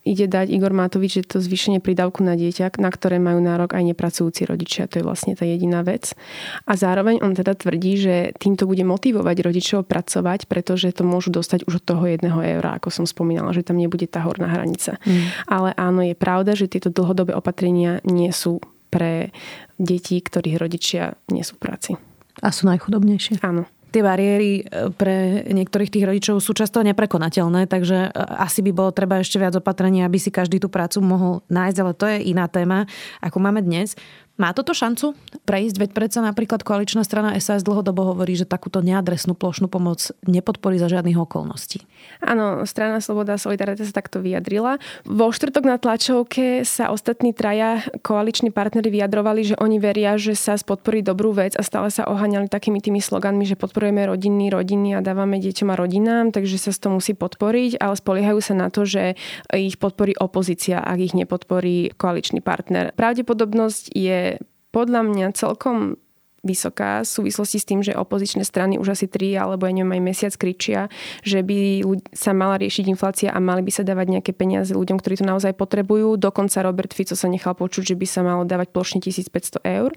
ide 0.00 0.26
dať 0.26 0.48
Igor 0.48 0.72
Matovič, 0.72 1.20
že 1.20 1.36
to 1.36 1.44
zvýšenie 1.44 1.84
prídavku 1.84 2.24
na 2.24 2.32
dieťa, 2.32 2.80
na 2.80 2.88
ktoré 2.88 3.20
majú 3.20 3.44
nárok 3.44 3.76
aj 3.76 3.84
nepracujúci 3.92 4.48
rodičia. 4.48 4.88
To 4.88 5.00
je 5.00 5.04
vlastne 5.04 5.36
tá 5.36 5.44
jediná 5.44 5.84
vec. 5.84 6.16
A 6.64 6.72
zároveň 6.76 7.20
on 7.20 7.36
teda 7.36 7.52
tvrdí, 7.52 8.00
že 8.00 8.14
týmto 8.40 8.64
bude 8.64 8.80
motivovať 8.84 9.36
rodičov 9.44 9.84
pracovať, 9.84 10.48
pretože 10.48 10.88
to 10.96 11.04
môžu 11.04 11.28
dostať 11.28 11.68
už 11.68 11.84
od 11.84 11.84
toho 11.84 12.04
jedného 12.08 12.40
eura, 12.40 12.80
ako 12.80 12.88
som 12.88 13.04
spomínala, 13.04 13.52
že 13.52 13.64
tam 13.64 13.76
nebude 13.76 14.08
tá 14.08 14.24
horná 14.24 14.48
hranica. 14.48 14.96
Mm. 15.04 15.28
Ale 15.44 15.70
áno, 15.76 16.00
je 16.00 16.16
pravda, 16.16 16.56
že 16.56 16.70
tieto 16.70 16.88
dlhodobé 16.88 17.36
opatrenia 17.36 18.00
nie 18.08 18.32
sú 18.32 18.64
pre 18.88 19.30
deti, 19.76 20.18
ktorých 20.18 20.56
rodičia 20.58 21.14
nie 21.28 21.44
sú 21.44 21.60
v 21.60 21.62
práci. 21.62 21.92
A 22.40 22.48
sú 22.50 22.64
najchudobnejšie. 22.66 23.44
Áno 23.44 23.68
tie 23.90 24.02
bariéry 24.06 24.62
e, 24.62 24.90
pre 24.94 25.44
niektorých 25.50 25.90
tých 25.90 26.06
rodičov 26.06 26.36
sú 26.38 26.54
často 26.54 26.80
neprekonateľné, 26.80 27.66
takže 27.66 28.08
e, 28.08 28.10
asi 28.16 28.62
by 28.62 28.70
bolo 28.70 28.90
treba 28.94 29.18
ešte 29.18 29.36
viac 29.36 29.58
opatrení, 29.58 30.06
aby 30.06 30.16
si 30.16 30.30
každý 30.30 30.62
tú 30.62 30.70
prácu 30.70 31.02
mohol 31.02 31.42
nájsť, 31.50 31.78
ale 31.82 31.92
to 31.98 32.06
je 32.06 32.18
iná 32.30 32.46
téma, 32.46 32.86
ako 33.20 33.36
máme 33.42 33.60
dnes. 33.60 33.98
Má 34.40 34.56
toto 34.56 34.72
šancu 34.72 35.12
prejsť? 35.44 35.76
Veď 35.76 35.90
predsa 35.92 36.24
napríklad 36.24 36.64
koaličná 36.64 37.04
strana 37.04 37.36
SAS 37.36 37.60
dlhodobo 37.60 38.16
hovorí, 38.16 38.32
že 38.40 38.48
takúto 38.48 38.80
neadresnú 38.80 39.36
plošnú 39.36 39.68
pomoc 39.68 40.00
nepodporí 40.24 40.80
za 40.80 40.88
žiadnych 40.88 41.20
okolností. 41.20 41.84
Áno, 42.24 42.64
strana 42.64 43.04
Sloboda 43.04 43.36
a 43.36 43.42
Solidarita 43.42 43.84
sa 43.84 43.92
takto 43.92 44.24
vyjadrila. 44.24 44.80
Vo 45.04 45.28
štvrtok 45.28 45.64
na 45.68 45.76
tlačovke 45.76 46.64
sa 46.64 46.88
ostatní 46.88 47.36
traja 47.36 47.84
koaliční 48.00 48.48
partnery 48.48 48.88
vyjadrovali, 48.88 49.52
že 49.52 49.60
oni 49.60 49.76
veria, 49.76 50.16
že 50.16 50.32
sa 50.32 50.56
podporí 50.56 51.04
dobrú 51.04 51.36
vec 51.36 51.52
a 51.60 51.62
stále 51.66 51.92
sa 51.92 52.08
oháňali 52.08 52.48
takými 52.48 52.80
tými 52.80 53.04
sloganmi, 53.04 53.44
že 53.44 53.60
podporujeme 53.60 54.08
rodiny, 54.08 54.48
rodiny 54.48 54.96
a 54.96 55.04
dávame 55.04 55.36
deťom 55.36 55.68
a 55.68 55.76
rodinám, 55.76 56.32
takže 56.32 56.56
sa 56.56 56.72
to 56.72 56.88
musí 56.88 57.12
podporiť, 57.12 57.76
ale 57.76 57.92
spoliehajú 57.92 58.40
sa 58.40 58.56
na 58.56 58.72
to, 58.72 58.88
že 58.88 59.20
ich 59.52 59.76
podporí 59.76 60.16
opozícia, 60.16 60.80
ak 60.80 60.96
ich 60.96 61.12
nepodporí 61.12 61.92
koaličný 62.00 62.40
partner. 62.40 62.96
Pravdepodobnosť 62.96 63.92
je 63.92 64.29
podľa 64.70 65.02
mňa 65.06 65.26
celkom 65.34 66.00
vysoká 66.40 67.04
v 67.04 67.08
súvislosti 67.08 67.60
s 67.60 67.68
tým, 67.68 67.80
že 67.84 67.92
opozičné 67.92 68.48
strany 68.48 68.80
už 68.80 68.96
asi 68.96 69.06
tri 69.06 69.36
alebo 69.36 69.68
ja 69.68 69.76
neviem 69.76 70.00
aj 70.00 70.02
mesiac 70.02 70.32
kričia, 70.40 70.88
že 71.20 71.44
by 71.44 71.84
sa 72.16 72.32
mala 72.32 72.56
riešiť 72.56 72.84
inflácia 72.88 73.28
a 73.28 73.38
mali 73.38 73.60
by 73.60 73.72
sa 73.72 73.84
dávať 73.84 74.06
nejaké 74.18 74.32
peniaze 74.32 74.72
ľuďom, 74.72 74.96
ktorí 74.96 75.20
to 75.20 75.28
naozaj 75.28 75.52
potrebujú. 75.52 76.16
Dokonca 76.16 76.64
Robert 76.64 76.96
Fico 76.96 77.12
sa 77.12 77.28
nechal 77.28 77.52
počuť, 77.52 77.92
že 77.92 77.96
by 77.96 78.06
sa 78.08 78.20
malo 78.24 78.48
dávať 78.48 78.72
plošne 78.72 79.04
1500 79.04 79.60
eur. 79.68 79.92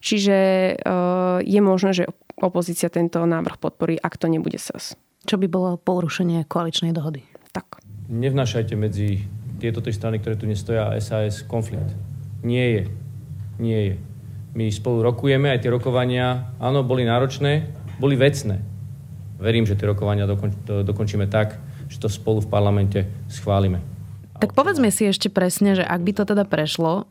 Čiže 0.00 0.36
uh, 0.80 1.44
je 1.44 1.60
možné, 1.60 1.90
že 1.92 2.04
opozícia 2.40 2.88
tento 2.88 3.20
návrh 3.20 3.60
podporí, 3.60 4.00
ak 4.00 4.16
to 4.16 4.26
nebude 4.32 4.56
SAS. 4.56 4.96
Čo 5.24 5.36
by 5.36 5.46
bolo 5.48 5.76
porušenie 5.76 6.48
koaličnej 6.48 6.96
dohody? 6.96 7.24
Tak. 7.52 7.80
Nevnášajte 8.08 8.76
medzi 8.76 9.24
tieto 9.60 9.80
tri 9.80 9.92
strany, 9.92 10.20
ktoré 10.20 10.36
tu 10.36 10.44
nestoja 10.44 10.92
a 10.92 10.96
SAS 11.00 11.44
konflikt. 11.44 11.92
Nie 12.44 12.64
je 12.76 12.80
nie 13.58 13.80
je. 13.92 13.94
My 14.54 14.70
spolu 14.70 15.02
rokujeme, 15.02 15.50
aj 15.50 15.66
tie 15.66 15.70
rokovania, 15.74 16.54
áno, 16.62 16.86
boli 16.86 17.02
náročné, 17.02 17.66
boli 17.98 18.14
vecné. 18.14 18.62
Verím, 19.38 19.66
že 19.66 19.74
tie 19.74 19.90
rokovania 19.90 20.30
dokon, 20.30 20.54
dokončíme 20.86 21.26
tak, 21.26 21.58
že 21.90 21.98
to 21.98 22.06
spolu 22.06 22.38
v 22.38 22.48
parlamente 22.48 23.06
schválime. 23.26 23.82
Tak 24.38 24.54
povedzme 24.54 24.90
si 24.94 25.10
ešte 25.10 25.26
presne, 25.26 25.74
že 25.78 25.82
ak 25.82 26.00
by 26.02 26.12
to 26.14 26.22
teda 26.26 26.46
prešlo, 26.46 27.10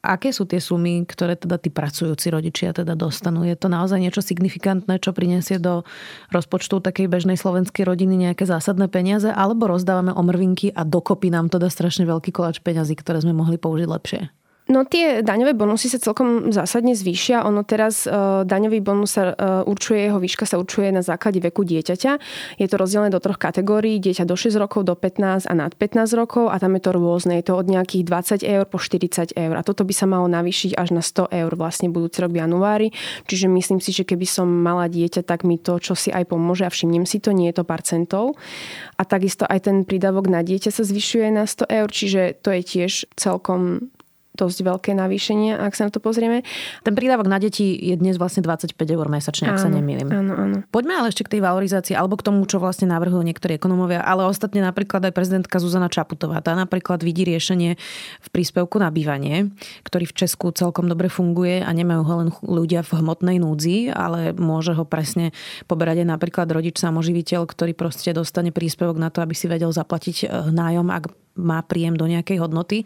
aké 0.00 0.32
sú 0.32 0.48
tie 0.48 0.62
sumy, 0.62 1.04
ktoré 1.04 1.36
teda 1.36 1.60
tí 1.60 1.68
pracujúci 1.68 2.32
rodičia 2.32 2.72
teda 2.72 2.96
dostanú? 2.96 3.44
Je 3.44 3.52
to 3.58 3.68
naozaj 3.68 4.00
niečo 4.00 4.24
signifikantné, 4.24 4.96
čo 5.02 5.12
prinesie 5.12 5.60
do 5.60 5.84
rozpočtu 6.32 6.80
takej 6.80 7.10
bežnej 7.10 7.36
slovenskej 7.36 7.84
rodiny 7.84 8.30
nejaké 8.30 8.48
zásadné 8.48 8.88
peniaze, 8.88 9.28
alebo 9.28 9.68
rozdávame 9.68 10.14
omrvinky 10.16 10.72
a 10.72 10.88
dokopy 10.88 11.28
nám 11.28 11.52
to 11.52 11.60
dá 11.60 11.68
strašne 11.68 12.08
veľký 12.08 12.32
koláč 12.32 12.64
peňazí, 12.64 12.96
ktoré 12.96 13.20
sme 13.20 13.36
mohli 13.36 13.60
použiť 13.60 13.88
lepšie? 13.90 14.32
No 14.70 14.86
tie 14.86 15.26
daňové 15.26 15.58
bonusy 15.58 15.90
sa 15.90 15.98
celkom 15.98 16.54
zásadne 16.54 16.94
zvýšia. 16.94 17.42
Ono 17.42 17.66
teraz 17.66 18.06
uh, 18.06 18.46
daňový 18.46 18.78
bonus 18.78 19.18
sa 19.18 19.34
uh, 19.34 19.66
určuje, 19.66 20.06
jeho 20.06 20.22
výška 20.22 20.46
sa 20.46 20.62
určuje 20.62 20.94
na 20.94 21.02
základe 21.02 21.42
veku 21.42 21.66
dieťaťa. 21.66 22.12
Je 22.54 22.66
to 22.70 22.78
rozdelené 22.78 23.10
do 23.10 23.18
troch 23.18 23.34
kategórií. 23.34 23.98
Dieťa 23.98 24.22
do 24.22 24.38
6 24.38 24.54
rokov, 24.62 24.86
do 24.86 24.94
15 24.94 25.50
a 25.50 25.52
nad 25.58 25.74
15 25.74 26.14
rokov 26.14 26.54
a 26.54 26.62
tam 26.62 26.78
je 26.78 26.82
to 26.86 26.90
rôzne. 26.94 27.34
Je 27.42 27.50
to 27.50 27.58
od 27.58 27.66
nejakých 27.66 28.06
20 28.06 28.46
eur 28.46 28.64
po 28.70 28.78
40 28.78 29.34
eur. 29.34 29.54
A 29.58 29.66
toto 29.66 29.82
by 29.82 29.90
sa 29.90 30.06
malo 30.06 30.30
navýšiť 30.30 30.78
až 30.78 30.94
na 30.94 31.02
100 31.02 31.34
eur 31.34 31.52
vlastne 31.58 31.90
budúci 31.90 32.22
rok 32.22 32.30
v 32.30 32.46
januári. 32.46 32.88
Čiže 33.26 33.50
myslím 33.50 33.82
si, 33.82 33.90
že 33.90 34.06
keby 34.06 34.22
som 34.22 34.46
mala 34.46 34.86
dieťa, 34.86 35.26
tak 35.26 35.42
mi 35.42 35.58
to, 35.58 35.82
čo 35.82 35.98
si 35.98 36.14
aj 36.14 36.30
pomôže 36.30 36.62
a 36.62 36.70
všimnem 36.70 37.10
si 37.10 37.18
to, 37.18 37.34
nie 37.34 37.50
je 37.50 37.58
to 37.58 37.66
parcentov. 37.66 38.38
A 38.94 39.02
takisto 39.02 39.50
aj 39.50 39.66
ten 39.66 39.82
prídavok 39.82 40.30
na 40.30 40.46
dieťa 40.46 40.70
sa 40.70 40.86
zvyšuje 40.86 41.34
na 41.34 41.50
100 41.50 41.66
eur, 41.66 41.88
čiže 41.90 42.22
to 42.38 42.54
je 42.54 42.62
tiež 42.62 42.92
celkom 43.18 43.90
dosť 44.38 44.58
veľké 44.62 44.90
navýšenie, 44.94 45.58
ak 45.58 45.74
sa 45.74 45.86
na 45.86 45.90
to 45.90 45.98
pozrieme. 45.98 46.46
Ten 46.86 46.94
prídavok 46.94 47.26
na 47.26 47.42
deti 47.42 47.74
je 47.74 47.94
dnes 47.98 48.14
vlastne 48.14 48.46
25 48.46 48.78
eur 48.78 49.06
mesačne, 49.10 49.50
ak 49.50 49.58
áno, 49.58 49.64
sa 49.66 49.70
nemýlim. 49.70 50.08
Áno, 50.08 50.32
áno. 50.38 50.56
Poďme 50.70 51.02
ale 51.02 51.10
ešte 51.10 51.26
k 51.26 51.38
tej 51.38 51.40
valorizácii 51.42 51.94
alebo 51.98 52.14
k 52.14 52.30
tomu, 52.30 52.46
čo 52.46 52.62
vlastne 52.62 52.86
navrhujú 52.88 53.20
niektorí 53.26 53.58
ekonomovia, 53.58 54.00
ale 54.06 54.24
ostatne 54.30 54.62
napríklad 54.62 55.02
aj 55.10 55.12
prezidentka 55.12 55.58
Zuzana 55.58 55.90
Čaputová. 55.90 56.38
Tá 56.40 56.54
napríklad 56.54 57.02
vidí 57.02 57.26
riešenie 57.26 57.74
v 58.22 58.28
príspevku 58.30 58.78
na 58.78 58.94
bývanie, 58.94 59.50
ktorý 59.82 60.06
v 60.06 60.14
Česku 60.14 60.54
celkom 60.54 60.86
dobre 60.86 61.10
funguje 61.10 61.60
a 61.60 61.70
nemajú 61.74 62.02
ho 62.06 62.14
len 62.22 62.28
ľudia 62.46 62.86
v 62.86 63.02
hmotnej 63.02 63.42
núdzi, 63.42 63.90
ale 63.90 64.30
môže 64.32 64.72
ho 64.78 64.86
presne 64.86 65.34
poberať 65.66 66.06
aj 66.06 66.08
napríklad 66.16 66.46
rodič 66.48 66.78
samoživiteľ, 66.78 67.44
ktorý 67.50 67.74
proste 67.74 68.14
dostane 68.14 68.54
príspevok 68.54 68.96
na 68.96 69.10
to, 69.10 69.20
aby 69.20 69.34
si 69.34 69.50
vedel 69.50 69.74
zaplatiť 69.74 70.16
eh, 70.24 70.28
nájom, 70.54 70.88
ak 70.88 71.04
má 71.40 71.64
príjem 71.64 71.96
do 71.96 72.04
nejakej 72.04 72.38
hodnoty. 72.38 72.84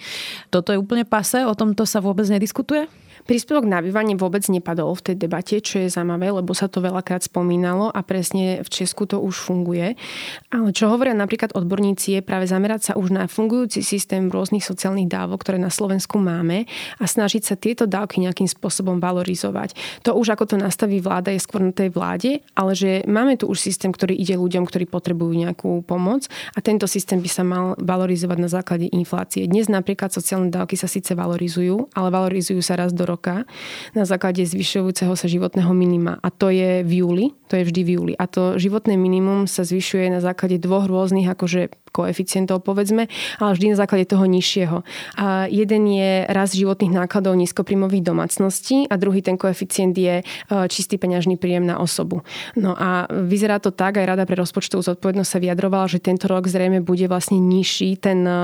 Toto 0.48 0.70
je 0.70 0.78
úplne 0.78 1.02
pase, 1.02 1.42
o 1.42 1.52
tomto 1.52 1.84
sa 1.84 1.98
vôbec 1.98 2.24
nediskutuje? 2.30 2.86
Príspevok 3.24 3.64
na 3.64 3.80
bývanie 3.80 4.20
vôbec 4.20 4.44
nepadol 4.52 4.92
v 4.92 5.00
tej 5.00 5.16
debate, 5.16 5.56
čo 5.64 5.80
je 5.80 5.88
zaujímavé, 5.88 6.28
lebo 6.28 6.52
sa 6.52 6.68
to 6.68 6.84
veľakrát 6.84 7.24
spomínalo 7.24 7.88
a 7.88 8.04
presne 8.04 8.60
v 8.60 8.68
Česku 8.68 9.08
to 9.08 9.16
už 9.16 9.40
funguje. 9.40 9.96
Ale 10.52 10.68
čo 10.76 10.92
hovoria 10.92 11.16
napríklad 11.16 11.56
odborníci 11.56 12.20
je 12.20 12.20
práve 12.20 12.44
zamerať 12.44 12.92
sa 12.92 12.92
už 13.00 13.16
na 13.16 13.24
fungujúci 13.24 13.80
systém 13.80 14.28
rôznych 14.28 14.60
sociálnych 14.60 15.08
dávok, 15.08 15.40
ktoré 15.40 15.56
na 15.56 15.72
Slovensku 15.72 16.20
máme 16.20 16.68
a 17.00 17.04
snažiť 17.08 17.42
sa 17.48 17.56
tieto 17.56 17.88
dávky 17.88 18.20
nejakým 18.20 18.44
spôsobom 18.44 19.00
valorizovať. 19.00 19.72
To 20.04 20.12
už 20.20 20.36
ako 20.36 20.44
to 20.52 20.56
nastaví 20.60 21.00
vláda 21.00 21.32
je 21.32 21.40
skôr 21.40 21.64
na 21.64 21.72
tej 21.72 21.96
vláde, 21.96 22.44
ale 22.52 22.76
že 22.76 23.08
máme 23.08 23.40
tu 23.40 23.48
už 23.48 23.56
systém, 23.56 23.88
ktorý 23.88 24.12
ide 24.12 24.36
ľuďom, 24.36 24.68
ktorí 24.68 24.84
potrebujú 24.84 25.32
nejakú 25.32 25.80
pomoc 25.88 26.28
a 26.52 26.60
tento 26.60 26.84
systém 26.84 27.24
by 27.24 27.30
sa 27.32 27.40
mal 27.40 27.72
valorizovať 27.80 28.36
na 28.36 28.52
základe 28.52 28.84
inflácie. 28.92 29.48
Dnes 29.48 29.72
napríklad 29.72 30.12
sociálne 30.12 30.52
dávky 30.52 30.76
sa 30.76 30.92
síce 30.92 31.16
valorizujú, 31.16 31.88
ale 31.96 32.12
valorizujú 32.12 32.60
sa 32.60 32.76
raz 32.76 32.92
do 32.92 33.08
roka 33.08 33.13
na 33.94 34.04
základe 34.08 34.42
zvyšujúceho 34.42 35.14
sa 35.14 35.26
životného 35.28 35.70
minima. 35.76 36.18
A 36.22 36.32
to 36.32 36.50
je 36.50 36.82
v 36.82 37.04
júli, 37.04 37.26
to 37.46 37.60
je 37.60 37.64
vždy 37.66 37.80
v 37.84 37.90
júli. 37.96 38.14
A 38.18 38.26
to 38.26 38.56
životné 38.56 38.98
minimum 38.98 39.46
sa 39.46 39.62
zvyšuje 39.62 40.10
na 40.10 40.20
základe 40.24 40.58
dvoch 40.58 40.88
rôznych 40.88 41.28
akože 41.28 41.83
koeficientov, 41.94 42.66
povedzme, 42.66 43.06
ale 43.38 43.50
vždy 43.54 43.70
na 43.70 43.78
základe 43.78 44.10
toho 44.10 44.26
nižšieho. 44.26 44.82
A 45.14 45.46
jeden 45.46 45.86
je 45.86 46.26
raz 46.26 46.50
životných 46.50 46.90
nákladov 46.90 47.38
nízkoprímových 47.38 48.02
domácností 48.02 48.90
a 48.90 48.98
druhý 48.98 49.22
ten 49.22 49.38
koeficient 49.38 49.94
je 49.94 50.20
e, 50.20 50.24
čistý 50.66 50.98
peňažný 50.98 51.38
príjem 51.38 51.62
na 51.62 51.78
osobu. 51.78 52.26
No 52.58 52.74
a 52.74 53.06
vyzerá 53.06 53.62
to 53.62 53.70
tak, 53.70 54.02
aj 54.02 54.10
Rada 54.10 54.26
pre 54.26 54.34
rozpočtovú 54.34 54.82
zodpovednosť 54.82 55.30
sa 55.30 55.38
vyjadrovala, 55.38 55.86
že 55.86 56.02
tento 56.02 56.26
rok 56.26 56.50
zrejme 56.50 56.82
bude 56.82 57.06
vlastne 57.06 57.38
nižší 57.38 57.94
ten 58.02 58.26
e, 58.26 58.34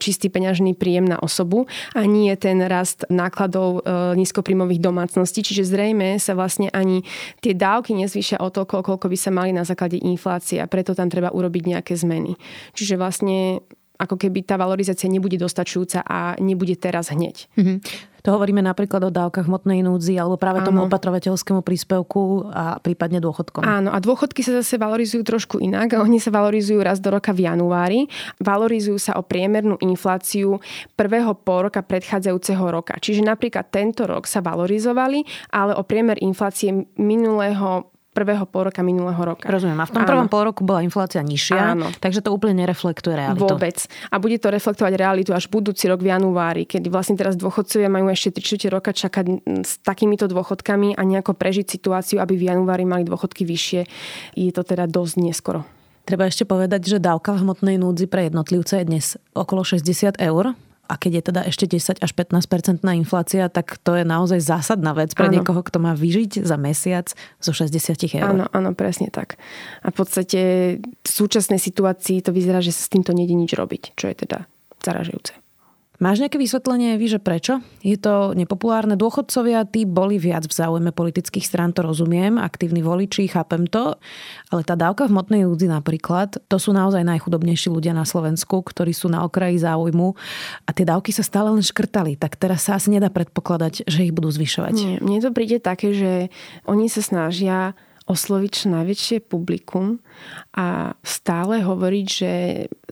čistý 0.00 0.32
peňažný 0.32 0.72
príjem 0.72 1.04
na 1.04 1.20
osobu 1.20 1.68
a 1.92 2.08
nie 2.08 2.32
ten 2.40 2.64
rast 2.64 3.04
nákladov 3.12 3.84
e, 3.84 4.16
nízkoprímových 4.16 4.80
domácností. 4.80 5.44
Čiže 5.44 5.68
zrejme 5.68 6.16
sa 6.16 6.32
vlastne 6.32 6.72
ani 6.72 7.04
tie 7.44 7.52
dávky 7.52 7.92
nezvýšia 7.92 8.40
o 8.40 8.48
toľko, 8.48 8.80
koľko 8.86 9.06
by 9.10 9.18
sa 9.18 9.30
mali 9.34 9.50
na 9.52 9.66
základe 9.66 10.00
inflácie 10.00 10.62
a 10.62 10.70
preto 10.70 10.94
tam 10.94 11.10
treba 11.10 11.34
urobiť 11.34 11.76
nejaké 11.76 11.92
zmeny. 11.98 12.38
Čiže 12.72 12.93
že 12.94 12.96
vlastne 12.96 13.66
ako 13.94 14.18
keby 14.18 14.42
tá 14.46 14.54
valorizácia 14.58 15.06
nebude 15.06 15.38
dostačujúca 15.38 16.02
a 16.02 16.34
nebude 16.42 16.74
teraz 16.74 17.14
hneď. 17.14 17.46
Mm-hmm. 17.54 17.78
To 18.24 18.40
hovoríme 18.40 18.64
napríklad 18.64 19.04
o 19.04 19.12
dávkach 19.12 19.44
hmotnej 19.44 19.84
núdzi 19.84 20.16
alebo 20.16 20.40
práve 20.40 20.64
Áno. 20.64 20.66
tomu 20.72 20.78
opatrovateľskému 20.88 21.60
príspevku 21.60 22.48
a 22.48 22.80
prípadne 22.80 23.20
dôchodkom. 23.20 23.60
Áno, 23.60 23.92
a 23.92 24.00
dôchodky 24.00 24.40
sa 24.40 24.64
zase 24.64 24.80
valorizujú 24.80 25.20
trošku 25.28 25.60
inak. 25.60 25.92
Oni 26.00 26.16
sa 26.16 26.32
valorizujú 26.32 26.80
raz 26.80 27.04
do 27.04 27.12
roka 27.12 27.36
v 27.36 27.44
januári. 27.44 28.08
Valorizujú 28.40 28.96
sa 28.96 29.20
o 29.20 29.22
priemernú 29.22 29.76
infláciu 29.84 30.56
prvého 30.96 31.36
pol 31.36 31.68
roka 31.68 31.84
predchádzajúceho 31.84 32.64
roka. 32.72 32.96
Čiže 32.96 33.20
napríklad 33.28 33.68
tento 33.68 34.08
rok 34.08 34.24
sa 34.24 34.40
valorizovali, 34.40 35.20
ale 35.52 35.76
o 35.76 35.84
priemer 35.84 36.16
inflácie 36.24 36.72
minulého 36.96 37.92
prvého 38.14 38.46
pol 38.46 38.70
roka 38.70 38.80
minulého 38.86 39.18
roka. 39.18 39.50
Rozumiem. 39.50 39.82
A 39.82 39.90
v 39.90 39.92
tom 39.92 40.06
Áno. 40.06 40.10
prvom 40.14 40.28
pol 40.30 40.42
roku 40.46 40.62
bola 40.62 40.86
inflácia 40.86 41.18
nižšia, 41.18 41.74
Áno. 41.74 41.90
takže 41.98 42.22
to 42.22 42.30
úplne 42.30 42.62
nereflektuje 42.62 43.18
realitu. 43.18 43.42
Vôbec. 43.42 43.90
A 44.14 44.22
bude 44.22 44.38
to 44.38 44.54
reflektovať 44.54 44.94
realitu 44.94 45.34
až 45.34 45.50
budúci 45.50 45.90
rok 45.90 45.98
v 45.98 46.14
januári, 46.14 46.62
keď 46.64 46.86
vlastne 46.94 47.18
teraz 47.18 47.34
dôchodcovia 47.34 47.90
majú 47.90 48.06
ešte 48.14 48.38
3 48.38 48.70
roka 48.70 48.94
čakať 48.94 49.42
s 49.66 49.82
takýmito 49.82 50.30
dôchodkami 50.30 50.94
a 50.94 51.02
nejako 51.02 51.34
prežiť 51.34 51.66
situáciu, 51.66 52.22
aby 52.22 52.38
v 52.38 52.54
januári 52.54 52.86
mali 52.86 53.02
dôchodky 53.02 53.42
vyššie. 53.42 53.82
Je 54.38 54.52
to 54.54 54.62
teda 54.62 54.86
dosť 54.86 55.14
neskoro. 55.18 55.66
Treba 56.04 56.28
ešte 56.28 56.44
povedať, 56.44 56.84
že 56.84 56.98
dávka 57.00 57.32
v 57.32 57.48
hmotnej 57.48 57.80
núdzi 57.80 58.06
pre 58.06 58.28
jednotlivca 58.28 58.76
je 58.76 58.84
dnes 58.84 59.06
okolo 59.32 59.64
60 59.64 60.20
eur 60.20 60.52
a 60.84 60.94
keď 61.00 61.12
je 61.12 61.22
teda 61.32 61.40
ešte 61.48 61.64
10 61.64 62.00
až 62.04 62.10
15% 62.12 62.84
inflácia, 62.84 63.48
tak 63.48 63.80
to 63.80 63.96
je 63.96 64.04
naozaj 64.04 64.40
zásadná 64.40 64.92
vec 64.92 65.16
pre 65.16 65.32
ano. 65.32 65.40
niekoho, 65.40 65.60
kto 65.64 65.78
má 65.80 65.96
vyžiť 65.96 66.44
za 66.44 66.56
mesiac 66.60 67.08
zo 67.40 67.52
60 67.52 68.20
eur. 68.20 68.28
Áno, 68.28 68.44
áno, 68.52 68.70
presne 68.76 69.08
tak. 69.08 69.40
A 69.80 69.88
v 69.88 69.96
podstate 69.96 70.40
v 70.80 71.08
súčasnej 71.08 71.60
situácii 71.60 72.20
to 72.20 72.32
vyzerá, 72.32 72.60
že 72.60 72.72
sa 72.72 72.84
s 72.84 72.92
týmto 72.92 73.16
nejde 73.16 73.32
nič 73.32 73.56
robiť, 73.56 73.96
čo 73.96 74.12
je 74.12 74.16
teda 74.16 74.48
zaražujúce. 74.84 75.43
Máš 76.02 76.26
nejaké 76.26 76.42
vysvetlenie, 76.42 76.98
vy, 76.98 77.06
že 77.06 77.20
prečo? 77.22 77.62
Je 77.78 77.94
to 77.94 78.34
nepopulárne. 78.34 78.98
Dôchodcovia, 78.98 79.62
tí 79.62 79.86
boli 79.86 80.18
viac 80.18 80.42
v 80.42 80.50
záujme 80.50 80.90
politických 80.90 81.46
strán, 81.46 81.70
to 81.70 81.86
rozumiem, 81.86 82.34
aktívni 82.34 82.82
voliči, 82.82 83.30
chápem 83.30 83.70
to, 83.70 83.94
ale 84.50 84.66
tá 84.66 84.74
dávka 84.74 85.06
v 85.06 85.14
motnej 85.14 85.42
údzi 85.46 85.70
napríklad, 85.70 86.42
to 86.50 86.56
sú 86.58 86.74
naozaj 86.74 87.06
najchudobnejší 87.06 87.70
ľudia 87.70 87.94
na 87.94 88.02
Slovensku, 88.02 88.58
ktorí 88.66 88.90
sú 88.90 89.06
na 89.06 89.22
okraji 89.22 89.62
záujmu 89.62 90.18
a 90.66 90.70
tie 90.74 90.82
dávky 90.82 91.14
sa 91.14 91.22
stále 91.22 91.54
len 91.54 91.62
škrtali, 91.62 92.18
tak 92.18 92.42
teraz 92.42 92.66
sa 92.66 92.74
asi 92.74 92.90
nedá 92.90 93.06
predpokladať, 93.14 93.86
že 93.86 94.02
ich 94.02 94.10
budú 94.10 94.34
zvyšovať. 94.34 94.74
Nie, 94.74 94.98
mne 94.98 95.22
to 95.22 95.30
príde 95.30 95.62
také, 95.62 95.94
že 95.94 96.34
oni 96.66 96.90
sa 96.90 97.06
snažia 97.06 97.78
osloviť 98.04 98.50
čo 98.52 98.66
najväčšie 98.68 99.16
publikum 99.24 100.04
a 100.52 100.92
stále 101.00 101.64
hovoriť, 101.64 102.06
že 102.06 102.32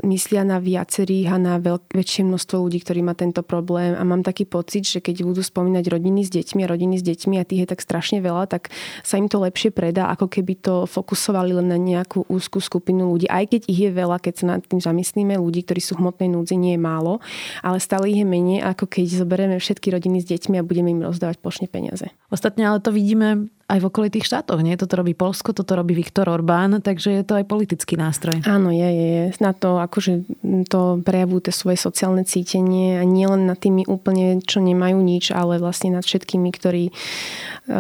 myslia 0.01 0.43
na 0.43 0.57
viacerých 0.57 1.27
a 1.33 1.37
na 1.37 1.55
veľk- 1.61 1.93
väčšie 1.93 2.25
množstvo 2.25 2.57
ľudí, 2.65 2.81
ktorí 2.81 3.05
má 3.05 3.13
tento 3.13 3.45
problém 3.45 3.93
a 3.93 4.03
mám 4.03 4.25
taký 4.25 4.49
pocit, 4.49 4.89
že 4.89 5.05
keď 5.05 5.29
budú 5.29 5.45
spomínať 5.45 5.85
rodiny 5.93 6.25
s 6.25 6.31
deťmi 6.33 6.65
a 6.65 6.71
rodiny 6.73 6.97
s 6.97 7.05
deťmi 7.05 7.37
a 7.37 7.45
tých 7.45 7.65
je 7.65 7.69
tak 7.69 7.81
strašne 7.85 8.19
veľa, 8.25 8.49
tak 8.49 8.73
sa 9.05 9.21
im 9.21 9.29
to 9.29 9.43
lepšie 9.43 9.69
predá, 9.69 10.09
ako 10.09 10.33
keby 10.33 10.57
to 10.57 10.75
fokusovali 10.89 11.53
len 11.53 11.69
na 11.69 11.77
nejakú 11.77 12.25
úzkú 12.27 12.59
skupinu 12.65 13.13
ľudí. 13.13 13.29
Aj 13.29 13.45
keď 13.45 13.69
ich 13.69 13.81
je 13.85 13.91
veľa, 13.93 14.17
keď 14.17 14.35
sa 14.41 14.45
nad 14.57 14.61
tým 14.65 14.81
zamyslíme, 14.81 15.37
ľudí, 15.37 15.69
ktorí 15.69 15.81
sú 15.85 16.01
v 16.01 16.09
hmotnej 16.09 16.33
núdzi, 16.33 16.57
nie 16.57 16.75
je 16.77 16.81
málo, 16.81 17.21
ale 17.61 17.77
stále 17.77 18.09
ich 18.09 18.21
je 18.21 18.27
menej, 18.27 18.65
ako 18.65 18.89
keď 18.89 19.05
zoberieme 19.21 19.57
všetky 19.61 19.93
rodiny 19.93 20.25
s 20.25 20.27
deťmi 20.33 20.57
a 20.57 20.67
budeme 20.67 20.95
im 20.95 21.05
rozdávať 21.05 21.37
plošne 21.43 21.69
peniaze. 21.69 22.09
Ostatne 22.33 22.65
ale 22.65 22.81
to 22.81 22.89
vidíme 22.95 23.53
aj 23.73 23.79
v 23.81 23.89
okolitých 23.89 24.29
štátoch. 24.29 24.61
Nie? 24.61 24.77
Toto 24.77 25.01
robí 25.01 25.17
Polsko, 25.17 25.57
toto 25.57 25.73
robí 25.73 25.97
Viktor 25.97 26.29
Orbán, 26.29 26.85
takže 26.85 27.09
je 27.17 27.25
to 27.25 27.41
aj 27.41 27.49
politický 27.49 27.97
nástroj. 27.97 28.45
Áno, 28.45 28.69
je, 28.69 28.85
je, 28.85 29.09
je. 29.17 29.25
Na 29.41 29.57
to, 29.57 29.81
akože 29.93 30.25
to 30.73 31.05
prejavujú 31.05 31.45
tie 31.45 31.53
svoje 31.53 31.77
sociálne 31.77 32.25
cítenie 32.25 32.97
a 32.97 33.05
nielen 33.05 33.45
nad 33.45 33.61
tými 33.61 33.85
úplne, 33.85 34.41
čo 34.41 34.65
nemajú 34.65 34.97
nič, 34.97 35.29
ale 35.37 35.61
vlastne 35.61 35.93
nad 35.93 36.01
všetkými, 36.01 36.49
ktorí 36.49 36.89
e, 36.89 36.93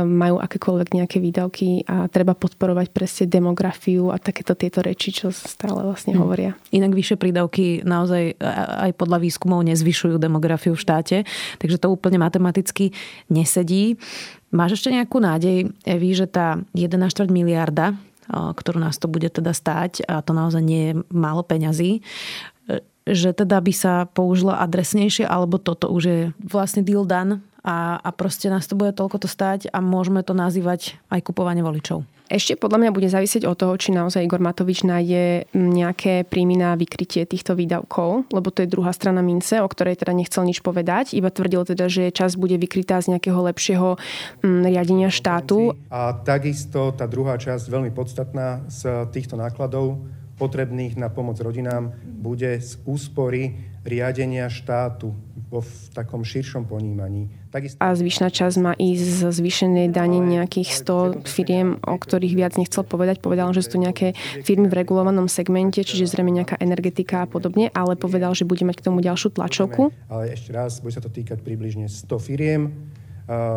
majú 0.05 0.37
akékoľvek 0.37 0.93
nejaké 0.93 1.25
výdavky 1.25 1.89
a 1.89 2.13
treba 2.13 2.37
podporovať 2.37 2.93
presne 2.93 3.33
demografiu 3.33 4.13
a 4.13 4.21
takéto 4.21 4.53
tieto 4.53 4.85
reči, 4.85 5.09
čo 5.09 5.33
stále 5.33 5.81
vlastne 5.81 6.13
hm. 6.13 6.21
hovoria. 6.21 6.53
Inak 6.69 6.93
vyššie 6.93 7.17
prídavky 7.17 7.81
naozaj 7.81 8.37
aj 8.85 8.93
podľa 9.01 9.17
výskumov 9.25 9.65
nezvyšujú 9.65 10.21
demografiu 10.21 10.77
v 10.77 10.85
štáte, 10.85 11.17
takže 11.57 11.81
to 11.81 11.89
úplne 11.89 12.21
matematicky 12.21 12.93
nesedí. 13.33 13.97
Máš 14.53 14.77
ešte 14.77 14.93
nejakú 14.93 15.17
nádej, 15.17 15.73
Evi, 15.89 16.13
že 16.13 16.29
tá 16.29 16.61
1,4 16.77 17.33
miliarda, 17.33 17.97
ktorú 18.31 18.79
nás 18.79 18.99
to 18.99 19.11
bude 19.11 19.27
teda 19.31 19.51
stáť, 19.51 20.07
a 20.07 20.23
to 20.23 20.33
naozaj 20.35 20.63
nie 20.63 20.83
je 20.91 20.95
málo 21.11 21.43
peňazí, 21.43 21.99
e, 21.99 22.03
že 23.09 23.35
teda 23.35 23.59
by 23.59 23.73
sa 23.75 24.07
použila 24.07 24.63
adresnejšie, 24.63 25.27
alebo 25.27 25.59
toto 25.59 25.91
už 25.91 26.03
je 26.03 26.21
vlastne 26.39 26.87
deal 26.87 27.03
done 27.03 27.43
a, 27.63 27.99
a 27.99 28.11
proste 28.11 28.51
nás 28.51 28.67
to 28.67 28.75
bude 28.75 28.99
toľko 28.99 29.23
to 29.23 29.29
stáť 29.31 29.71
a 29.71 29.79
môžeme 29.79 30.27
to 30.27 30.35
nazývať 30.35 30.99
aj 31.11 31.23
kupovanie 31.23 31.63
voličov. 31.63 32.03
Ešte 32.33 32.57
podľa 32.57 32.81
mňa 32.81 32.97
bude 32.97 33.13
závisieť 33.13 33.45
od 33.45 33.61
toho, 33.61 33.77
či 33.77 33.93
naozaj 33.93 34.25
Igor 34.25 34.41
Matovič 34.41 34.89
nájde 34.89 35.53
nejaké 35.53 36.25
príjmy 36.25 36.57
na 36.57 36.73
vykrytie 36.81 37.29
týchto 37.29 37.53
výdavkov, 37.53 38.33
lebo 38.33 38.49
to 38.49 38.65
je 38.65 38.73
druhá 38.73 38.89
strana 38.97 39.21
mince, 39.21 39.61
o 39.61 39.69
ktorej 39.69 40.01
teda 40.01 40.17
nechcel 40.17 40.41
nič 40.49 40.65
povedať, 40.65 41.13
iba 41.13 41.29
tvrdil 41.29 41.69
teda, 41.69 41.93
že 41.93 42.09
čas 42.09 42.41
bude 42.41 42.57
vykrytá 42.57 43.05
z 43.05 43.13
nejakého 43.13 43.37
lepšieho 43.53 44.01
riadenia 44.41 45.13
štátu. 45.13 45.77
A 45.93 46.17
takisto 46.25 46.97
tá 46.97 47.05
druhá 47.05 47.37
časť, 47.37 47.69
veľmi 47.69 47.93
podstatná 47.93 48.65
z 48.65 49.13
týchto 49.13 49.37
nákladov, 49.37 50.01
potrebných 50.41 50.97
na 50.97 51.13
pomoc 51.13 51.37
rodinám, 51.37 51.93
bude 52.01 52.65
z 52.65 52.81
úspory 52.89 53.61
riadenia 53.85 54.49
štátu 54.49 55.13
vo 55.53 55.61
v 55.61 55.73
takom 55.93 56.25
širšom 56.25 56.65
ponímaní. 56.65 57.29
Takisto... 57.53 57.77
A 57.77 57.93
zvyšná 57.93 58.33
časť 58.33 58.57
má 58.57 58.73
ísť 58.73 59.05
z 59.05 59.21
zvýšenej 59.37 59.93
dane 59.93 60.25
nejakých 60.25 60.73
100 60.73 61.29
firiem, 61.29 61.77
o 61.85 61.97
ktorých 62.01 62.33
viac 62.33 62.57
nechcel 62.57 62.81
povedať. 62.89 63.21
Povedal, 63.21 63.53
že 63.53 63.61
sú 63.61 63.77
to 63.77 63.85
nejaké 63.85 64.17
firmy 64.49 64.73
v 64.73 64.81
regulovanom 64.81 65.29
segmente, 65.29 65.85
čiže 65.85 66.09
zrejme 66.09 66.33
nejaká 66.33 66.57
energetika 66.57 67.23
a 67.23 67.27
podobne, 67.29 67.69
ale 67.77 68.01
povedal, 68.01 68.33
že 68.33 68.49
bude 68.49 68.65
mať 68.65 68.81
k 68.81 68.87
tomu 68.89 69.05
ďalšiu 69.05 69.37
tlačovku. 69.37 69.93
Ale 70.09 70.33
ešte 70.33 70.57
raz, 70.57 70.81
bude 70.81 70.97
sa 70.97 71.05
to 71.05 71.13
týkať 71.13 71.45
približne 71.45 71.85
100 71.93 72.09
firiem, 72.17 72.73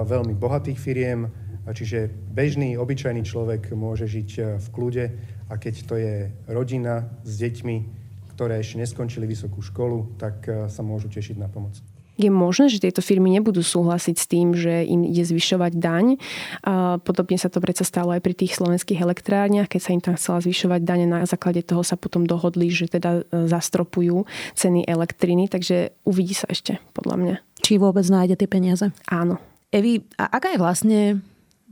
veľmi 0.05 0.35
bohatých 0.35 0.75
firiem, 0.75 1.31
čiže 1.71 2.11
bežný, 2.11 2.77
obyčajný 2.77 3.25
človek 3.25 3.73
môže 3.73 4.05
žiť 4.05 4.29
e, 4.37 4.41
v 4.61 4.67
kľude 4.69 5.05
a 5.49 5.53
keď 5.57 5.75
to 5.89 5.95
je 5.97 6.13
rodina 6.45 7.09
s 7.25 7.41
deťmi, 7.41 8.04
ktoré 8.35 8.59
ešte 8.59 8.83
neskončili 8.83 9.23
vysokú 9.23 9.63
školu, 9.63 10.19
tak 10.19 10.43
e, 10.51 10.67
sa 10.67 10.83
môžu 10.83 11.07
tešiť 11.07 11.39
na 11.39 11.47
pomoc. 11.47 11.79
Je 12.15 12.31
možné, 12.31 12.71
že 12.71 12.79
tieto 12.79 13.03
firmy 13.03 13.27
nebudú 13.27 13.59
súhlasiť 13.59 14.15
s 14.15 14.25
tým, 14.31 14.55
že 14.55 14.87
im 14.87 15.03
ide 15.03 15.27
zvyšovať 15.27 15.75
daň. 15.75 16.15
A 16.63 16.95
podobne 17.03 17.35
sa 17.35 17.51
to 17.51 17.59
predsa 17.59 17.83
stalo 17.83 18.15
aj 18.15 18.23
pri 18.23 18.31
tých 18.31 18.55
slovenských 18.55 19.03
elektrárniach, 19.03 19.67
keď 19.67 19.81
sa 19.83 19.91
im 19.91 20.01
tam 20.03 20.15
chcela 20.15 20.39
zvyšovať 20.39 20.81
daň. 20.87 20.99
Na 21.11 21.19
základe 21.27 21.59
toho 21.67 21.83
sa 21.83 21.99
potom 21.99 22.23
dohodli, 22.23 22.71
že 22.71 22.87
teda 22.87 23.23
e, 23.23 23.47
zastropujú 23.51 24.23
ceny 24.55 24.87
elektriny. 24.87 25.51
Takže 25.51 25.91
uvidí 26.07 26.35
sa 26.35 26.47
ešte, 26.47 26.79
podľa 26.95 27.15
mňa. 27.19 27.35
Či 27.59 27.83
vôbec 27.83 28.07
nájde 28.07 28.39
tie 28.39 28.47
peniaze? 28.47 28.95
Áno. 29.11 29.35
Evi, 29.75 30.07
a 30.15 30.39
aká 30.39 30.55
je 30.55 30.63
vlastne 30.63 30.99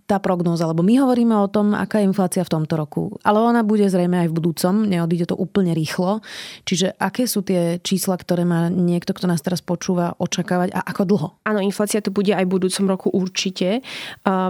tá 0.03 0.19
prognóza, 0.19 0.67
lebo 0.67 0.83
my 0.83 0.99
hovoríme 0.99 1.31
o 1.39 1.47
tom, 1.47 1.71
aká 1.71 2.01
je 2.01 2.09
inflácia 2.09 2.43
v 2.43 2.51
tomto 2.51 2.75
roku, 2.75 3.15
ale 3.23 3.39
ona 3.39 3.63
bude 3.63 3.85
zrejme 3.87 4.25
aj 4.25 4.27
v 4.31 4.37
budúcom, 4.41 4.73
neodíde 4.83 5.31
to 5.31 5.35
úplne 5.37 5.71
rýchlo. 5.71 6.19
Čiže 6.67 6.99
aké 6.99 7.29
sú 7.29 7.45
tie 7.45 7.79
čísla, 7.79 8.19
ktoré 8.19 8.43
má 8.43 8.67
niekto, 8.67 9.15
kto 9.15 9.31
nás 9.31 9.39
teraz 9.39 9.63
počúva, 9.63 10.17
očakávať 10.19 10.75
a 10.75 10.83
ako 10.83 11.03
dlho? 11.07 11.27
Áno, 11.47 11.63
inflácia 11.63 12.03
tu 12.03 12.11
bude 12.11 12.35
aj 12.35 12.43
v 12.43 12.53
budúcom 12.59 12.85
roku 12.89 13.07
určite. 13.13 13.79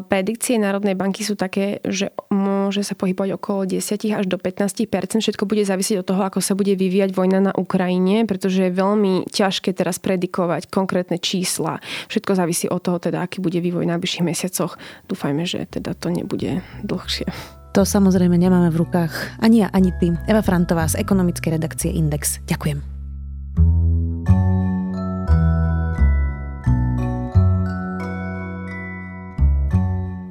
Predikcie 0.09 0.57
Národnej 0.57 0.97
banky 0.97 1.21
sú 1.21 1.37
také, 1.37 1.83
že 1.85 2.09
môže 2.33 2.81
sa 2.81 2.97
pohybovať 2.97 3.37
okolo 3.37 3.69
10 3.69 3.83
až 4.13 4.25
do 4.25 4.41
15% 4.41 5.21
Všetko 5.23 5.47
bude 5.47 5.63
závisieť 5.63 6.03
od 6.03 6.07
toho, 6.09 6.21
ako 6.25 6.39
sa 6.41 6.53
bude 6.57 6.75
vyvíjať 6.75 7.15
vojna 7.15 7.39
na 7.39 7.53
Ukrajine, 7.55 8.27
pretože 8.27 8.67
je 8.67 8.73
veľmi 8.73 9.29
ťažké 9.31 9.71
teraz 9.73 9.97
predikovať 9.97 10.67
konkrétne 10.67 11.17
čísla. 11.21 11.79
Všetko 12.11 12.37
závisí 12.37 12.65
od 12.67 12.83
toho, 12.83 12.99
teda, 12.99 13.23
aký 13.23 13.39
bude 13.39 13.57
vývoj 13.63 13.87
v 13.87 13.91
najbližších 13.95 14.25
mesiacoch. 14.25 14.75
Dúfajme, 15.07 15.45
že 15.53 15.69
teda 15.69 15.93
to 15.93 16.09
nebude 16.09 16.65
dlhšie. 16.81 17.29
To 17.73 17.81
samozrejme 17.81 18.37
nemáme 18.37 18.69
v 18.69 18.85
rukách 18.85 19.41
ani 19.41 19.65
ja, 19.65 19.67
ani 19.73 19.89
ty. 19.97 20.13
Eva 20.29 20.45
Frantová 20.45 20.85
z 20.85 21.01
ekonomickej 21.01 21.57
redakcie 21.57 21.89
Index. 21.89 22.37
Ďakujem. 22.45 22.92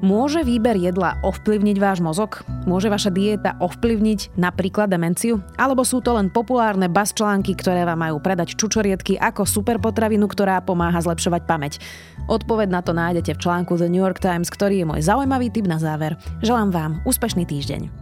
Môže 0.03 0.43
výber 0.43 0.75
jedla 0.75 1.15
ovplyvniť 1.23 1.79
váš 1.79 2.03
mozog? 2.03 2.43
Môže 2.67 2.91
vaša 2.91 3.15
dieta 3.15 3.55
ovplyvniť 3.63 4.35
napríklad 4.35 4.91
demenciu? 4.91 5.39
Alebo 5.55 5.87
sú 5.87 6.03
to 6.03 6.19
len 6.19 6.27
populárne 6.27 6.91
bas 6.91 7.15
články, 7.15 7.55
ktoré 7.55 7.87
vám 7.87 8.03
majú 8.03 8.19
predať 8.19 8.59
čučoriedky 8.59 9.15
ako 9.15 9.47
superpotravinu, 9.47 10.27
ktorá 10.27 10.59
pomáha 10.59 10.99
zlepšovať 10.99 11.43
pamäť? 11.47 11.79
Odpoved 12.27 12.75
na 12.75 12.83
to 12.83 12.91
nájdete 12.91 13.39
v 13.39 13.43
článku 13.47 13.79
The 13.79 13.87
New 13.87 14.03
York 14.03 14.19
Times, 14.19 14.51
ktorý 14.51 14.83
je 14.83 14.89
môj 14.91 15.07
zaujímavý 15.07 15.55
tip 15.55 15.71
na 15.71 15.79
záver. 15.79 16.19
Želám 16.43 16.75
vám 16.75 16.93
úspešný 17.07 17.47
týždeň. 17.47 18.02